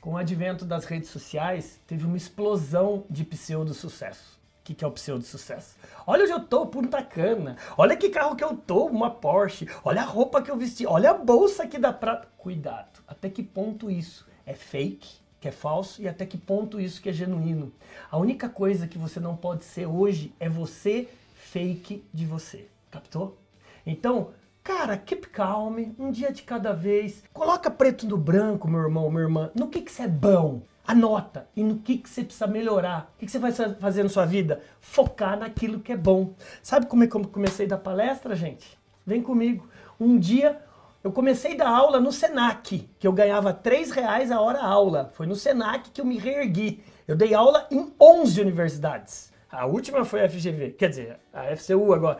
Com 0.00 0.12
o 0.12 0.16
advento 0.16 0.64
das 0.64 0.84
redes 0.84 1.10
sociais, 1.10 1.80
teve 1.84 2.06
uma 2.06 2.16
explosão 2.16 3.04
de 3.10 3.24
pseudo-sucesso. 3.24 4.38
O 4.62 4.64
que, 4.64 4.74
que 4.74 4.84
é 4.84 4.86
o 4.86 4.92
pseudo-sucesso? 4.92 5.74
Olha 6.06 6.22
onde 6.22 6.32
eu 6.32 6.38
tô, 6.38 6.64
Punta 6.66 7.02
Cana. 7.02 7.56
Olha 7.76 7.96
que 7.96 8.08
carro 8.08 8.36
que 8.36 8.44
eu 8.44 8.56
tô, 8.56 8.86
uma 8.86 9.10
Porsche. 9.10 9.68
Olha 9.82 10.02
a 10.02 10.04
roupa 10.04 10.40
que 10.40 10.52
eu 10.52 10.56
vesti. 10.56 10.86
Olha 10.86 11.10
a 11.10 11.14
bolsa 11.14 11.66
que 11.66 11.78
dá 11.78 11.92
pra... 11.92 12.22
Cuidado. 12.38 13.00
Até 13.08 13.28
que 13.28 13.42
ponto 13.42 13.90
isso 13.90 14.24
é 14.46 14.54
fake, 14.54 15.16
que 15.40 15.48
é 15.48 15.50
falso, 15.50 16.00
e 16.00 16.06
até 16.06 16.24
que 16.24 16.38
ponto 16.38 16.80
isso 16.80 17.02
que 17.02 17.08
é 17.08 17.12
genuíno. 17.12 17.72
A 18.08 18.16
única 18.16 18.48
coisa 18.48 18.86
que 18.86 18.96
você 18.96 19.18
não 19.18 19.36
pode 19.36 19.64
ser 19.64 19.86
hoje 19.86 20.32
é 20.38 20.48
você 20.48 21.08
fake 21.34 22.04
de 22.14 22.24
você. 22.24 22.68
Captou? 22.88 23.36
Então, 23.84 24.30
Cara, 24.62 24.96
keep 24.96 25.26
calm, 25.30 25.92
um 25.98 26.12
dia 26.12 26.30
de 26.30 26.44
cada 26.44 26.72
vez. 26.72 27.24
Coloca 27.32 27.68
preto 27.68 28.06
no 28.06 28.16
branco, 28.16 28.68
meu 28.68 28.80
irmão, 28.80 29.10
minha 29.10 29.22
irmã. 29.22 29.50
No 29.56 29.66
que, 29.66 29.80
que 29.80 29.90
você 29.90 30.02
é 30.02 30.08
bom? 30.08 30.62
Anota. 30.86 31.48
E 31.54 31.62
no 31.62 31.78
que, 31.78 31.98
que 31.98 32.08
você 32.08 32.24
precisa 32.24 32.46
melhorar? 32.46 33.12
O 33.14 33.18
que, 33.18 33.26
que 33.26 33.32
você 33.32 33.38
vai 33.38 33.52
fazer 33.52 34.02
na 34.02 34.08
sua 34.08 34.26
vida? 34.26 34.60
Focar 34.80 35.38
naquilo 35.38 35.80
que 35.80 35.92
é 35.92 35.96
bom. 35.96 36.34
Sabe 36.62 36.86
como 36.86 37.04
é 37.04 37.06
que 37.06 37.14
eu 37.14 37.26
comecei 37.28 37.66
da 37.66 37.78
palestra, 37.78 38.34
gente? 38.34 38.78
Vem 39.06 39.22
comigo. 39.22 39.68
Um 39.98 40.18
dia 40.18 40.60
eu 41.04 41.10
comecei 41.10 41.56
da 41.56 41.68
aula 41.68 41.98
no 41.98 42.12
Senac, 42.12 42.88
que 42.98 43.06
eu 43.06 43.12
ganhava 43.12 43.52
3 43.52 43.90
reais 43.90 44.30
a 44.30 44.40
hora 44.40 44.60
aula. 44.60 45.10
Foi 45.14 45.26
no 45.26 45.34
Senac 45.34 45.90
que 45.90 46.00
eu 46.00 46.04
me 46.04 46.16
reergui. 46.16 46.82
Eu 47.08 47.16
dei 47.16 47.34
aula 47.34 47.66
em 47.72 47.92
11 48.00 48.40
universidades. 48.40 49.32
A 49.50 49.66
última 49.66 50.04
foi 50.04 50.24
a 50.24 50.28
FGV, 50.28 50.70
quer 50.78 50.88
dizer, 50.88 51.18
a 51.32 51.54
FCU 51.56 51.92
agora. 51.92 52.18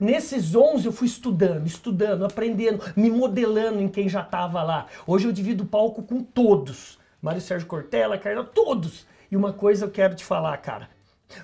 Nesses 0.00 0.54
11 0.54 0.86
eu 0.86 0.92
fui 0.92 1.06
estudando, 1.06 1.66
estudando, 1.66 2.24
aprendendo, 2.24 2.82
me 2.96 3.10
modelando 3.10 3.80
em 3.80 3.88
quem 3.88 4.08
já 4.08 4.22
estava 4.22 4.62
lá. 4.62 4.86
Hoje 5.06 5.26
eu 5.26 5.32
divido 5.32 5.64
o 5.64 5.66
palco 5.66 6.02
com 6.02 6.22
todos. 6.22 6.98
Mário 7.20 7.40
Sérgio 7.40 7.66
Cortella, 7.66 8.18
Carla, 8.18 8.44
todos. 8.44 9.06
E 9.30 9.36
uma 9.36 9.52
coisa 9.52 9.86
eu 9.86 9.90
quero 9.90 10.14
te 10.14 10.24
falar, 10.24 10.56
cara. 10.58 10.88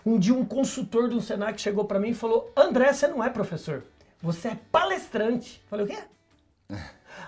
Um 0.05 0.19
dia 0.19 0.35
um 0.35 0.45
consultor 0.45 1.09
do 1.09 1.21
Senac 1.21 1.61
chegou 1.61 1.85
para 1.85 2.01
mim 2.01 2.11
e 2.11 2.15
falou: 2.15 2.53
André, 2.57 2.93
você 2.93 3.07
não 3.07 3.23
é 3.23 3.29
professor, 3.29 3.85
você 4.23 4.49
é 4.49 4.59
palestrante. 4.73 5.61
Eu 5.65 5.69
falei: 5.69 5.85
o 5.85 5.89
quê? 5.89 5.99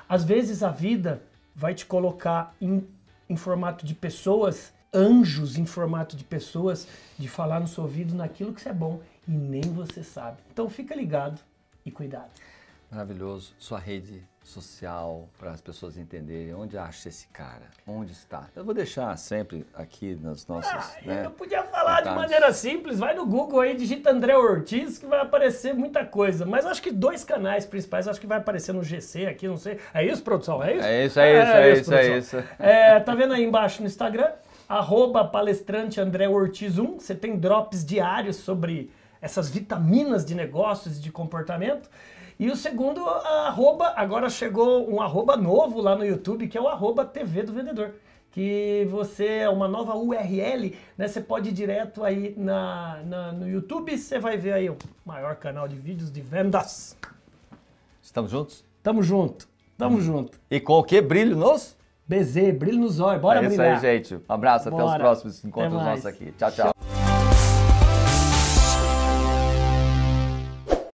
Às 0.08 0.24
vezes 0.24 0.62
a 0.62 0.70
vida 0.70 1.22
vai 1.54 1.74
te 1.74 1.84
colocar 1.84 2.54
em, 2.60 2.86
em 3.28 3.36
formato 3.36 3.84
de 3.84 3.94
pessoas, 3.94 4.72
anjos 4.92 5.58
em 5.58 5.66
formato 5.66 6.16
de 6.16 6.24
pessoas, 6.24 6.88
de 7.18 7.28
falar 7.28 7.60
no 7.60 7.68
seu 7.68 7.84
ouvido 7.84 8.14
naquilo 8.14 8.52
que 8.54 8.60
você 8.60 8.70
é 8.70 8.74
bom 8.74 9.00
e 9.28 9.32
nem 9.32 9.62
você 9.62 10.02
sabe. 10.02 10.38
Então 10.52 10.68
fica 10.68 10.94
ligado 10.94 11.40
e 11.84 11.90
cuidado. 11.90 12.30
Maravilhoso. 12.90 13.54
Sua 13.58 13.78
rede 13.78 14.22
social 14.46 15.28
para 15.36 15.50
as 15.50 15.60
pessoas 15.60 15.98
entenderem 15.98 16.54
onde 16.54 16.78
acha 16.78 17.08
esse 17.08 17.26
cara, 17.28 17.64
onde 17.86 18.12
está. 18.12 18.48
Eu 18.54 18.64
vou 18.64 18.72
deixar 18.72 19.16
sempre 19.18 19.66
aqui 19.74 20.16
nas 20.22 20.46
nossas. 20.46 20.72
Ah, 20.72 20.96
né, 21.04 21.26
eu 21.26 21.30
podia 21.32 21.64
falar 21.64 22.00
de 22.02 22.10
maneira 22.10 22.52
simples, 22.52 22.98
vai 22.98 23.14
no 23.14 23.26
Google 23.26 23.60
aí, 23.60 23.76
digita 23.76 24.10
André 24.10 24.36
Ortiz 24.36 24.98
que 24.98 25.06
vai 25.06 25.20
aparecer 25.20 25.74
muita 25.74 26.04
coisa. 26.04 26.46
Mas 26.46 26.64
acho 26.64 26.80
que 26.80 26.92
dois 26.92 27.24
canais 27.24 27.66
principais, 27.66 28.06
acho 28.06 28.20
que 28.20 28.26
vai 28.26 28.38
aparecer 28.38 28.72
no 28.72 28.82
GC 28.82 29.26
aqui, 29.26 29.48
não 29.48 29.56
sei. 29.56 29.78
É 29.92 30.04
isso, 30.04 30.22
produção? 30.22 30.62
É 30.62 30.76
isso? 30.76 30.86
É 30.86 31.04
isso, 31.04 31.20
é, 31.20 31.42
isso, 31.42 31.52
é, 31.52 31.68
é 31.68 31.72
isso, 31.72 31.94
é 31.94 32.18
isso. 32.18 32.44
É, 32.58 33.00
tá 33.00 33.14
vendo 33.14 33.34
aí 33.34 33.42
embaixo 33.42 33.82
no 33.82 33.88
Instagram? 33.88 34.30
Arroba 34.68 35.24
palestrante 35.24 36.00
André 36.00 36.28
Ortiz 36.28 36.78
1. 36.78 37.00
Você 37.00 37.14
tem 37.14 37.36
drops 37.36 37.84
diários 37.84 38.36
sobre 38.36 38.90
essas 39.20 39.48
vitaminas 39.48 40.24
de 40.24 40.34
negócios 40.34 40.98
e 40.98 41.00
de 41.00 41.10
comportamento. 41.10 41.90
E 42.38 42.50
o 42.50 42.56
segundo, 42.56 43.06
arroba, 43.08 43.94
agora 43.96 44.28
chegou 44.28 44.90
um 44.92 45.00
arroba 45.00 45.36
novo 45.36 45.80
lá 45.80 45.96
no 45.96 46.04
YouTube, 46.04 46.48
que 46.48 46.58
é 46.58 46.60
o 46.60 46.68
arroba 46.68 47.04
TV 47.04 47.42
do 47.42 47.52
Vendedor. 47.52 47.94
Que 48.30 48.86
você 48.90 49.26
é 49.26 49.48
uma 49.48 49.66
nova 49.66 49.96
URL, 49.96 50.76
né? 50.98 51.08
Você 51.08 51.22
pode 51.22 51.48
ir 51.48 51.52
direto 51.52 52.04
aí 52.04 52.34
na, 52.36 53.00
na, 53.06 53.32
no 53.32 53.48
YouTube, 53.48 53.96
você 53.96 54.18
vai 54.18 54.36
ver 54.36 54.52
aí 54.52 54.68
o 54.68 54.76
maior 55.06 55.36
canal 55.36 55.66
de 55.66 55.76
vídeos 55.76 56.12
de 56.12 56.20
vendas. 56.20 56.94
Estamos 58.02 58.30
juntos? 58.30 58.62
Tamo 58.82 59.02
junto, 59.02 59.48
tamo 59.78 59.96
hum. 59.96 60.00
junto. 60.02 60.38
E 60.50 60.60
com 60.60 60.74
o 60.74 60.84
que 60.84 61.00
brilho 61.00 61.34
nos? 61.34 61.74
BZ, 62.06 62.52
brilho 62.52 62.78
nos 62.78 63.00
olhos. 63.00 63.20
Bora 63.20 63.40
é 63.40 63.46
isso 63.46 63.56
brilhar. 63.56 63.74
aí, 63.74 63.80
gente. 63.80 64.14
Um 64.14 64.20
abraço, 64.32 64.68
até 64.68 64.76
os 64.76 64.82
Bora. 64.82 64.98
próximos 64.98 65.44
encontros 65.44 65.72
nossos 65.72 66.06
aqui. 66.06 66.32
Tchau, 66.38 66.52
tchau. 66.52 66.95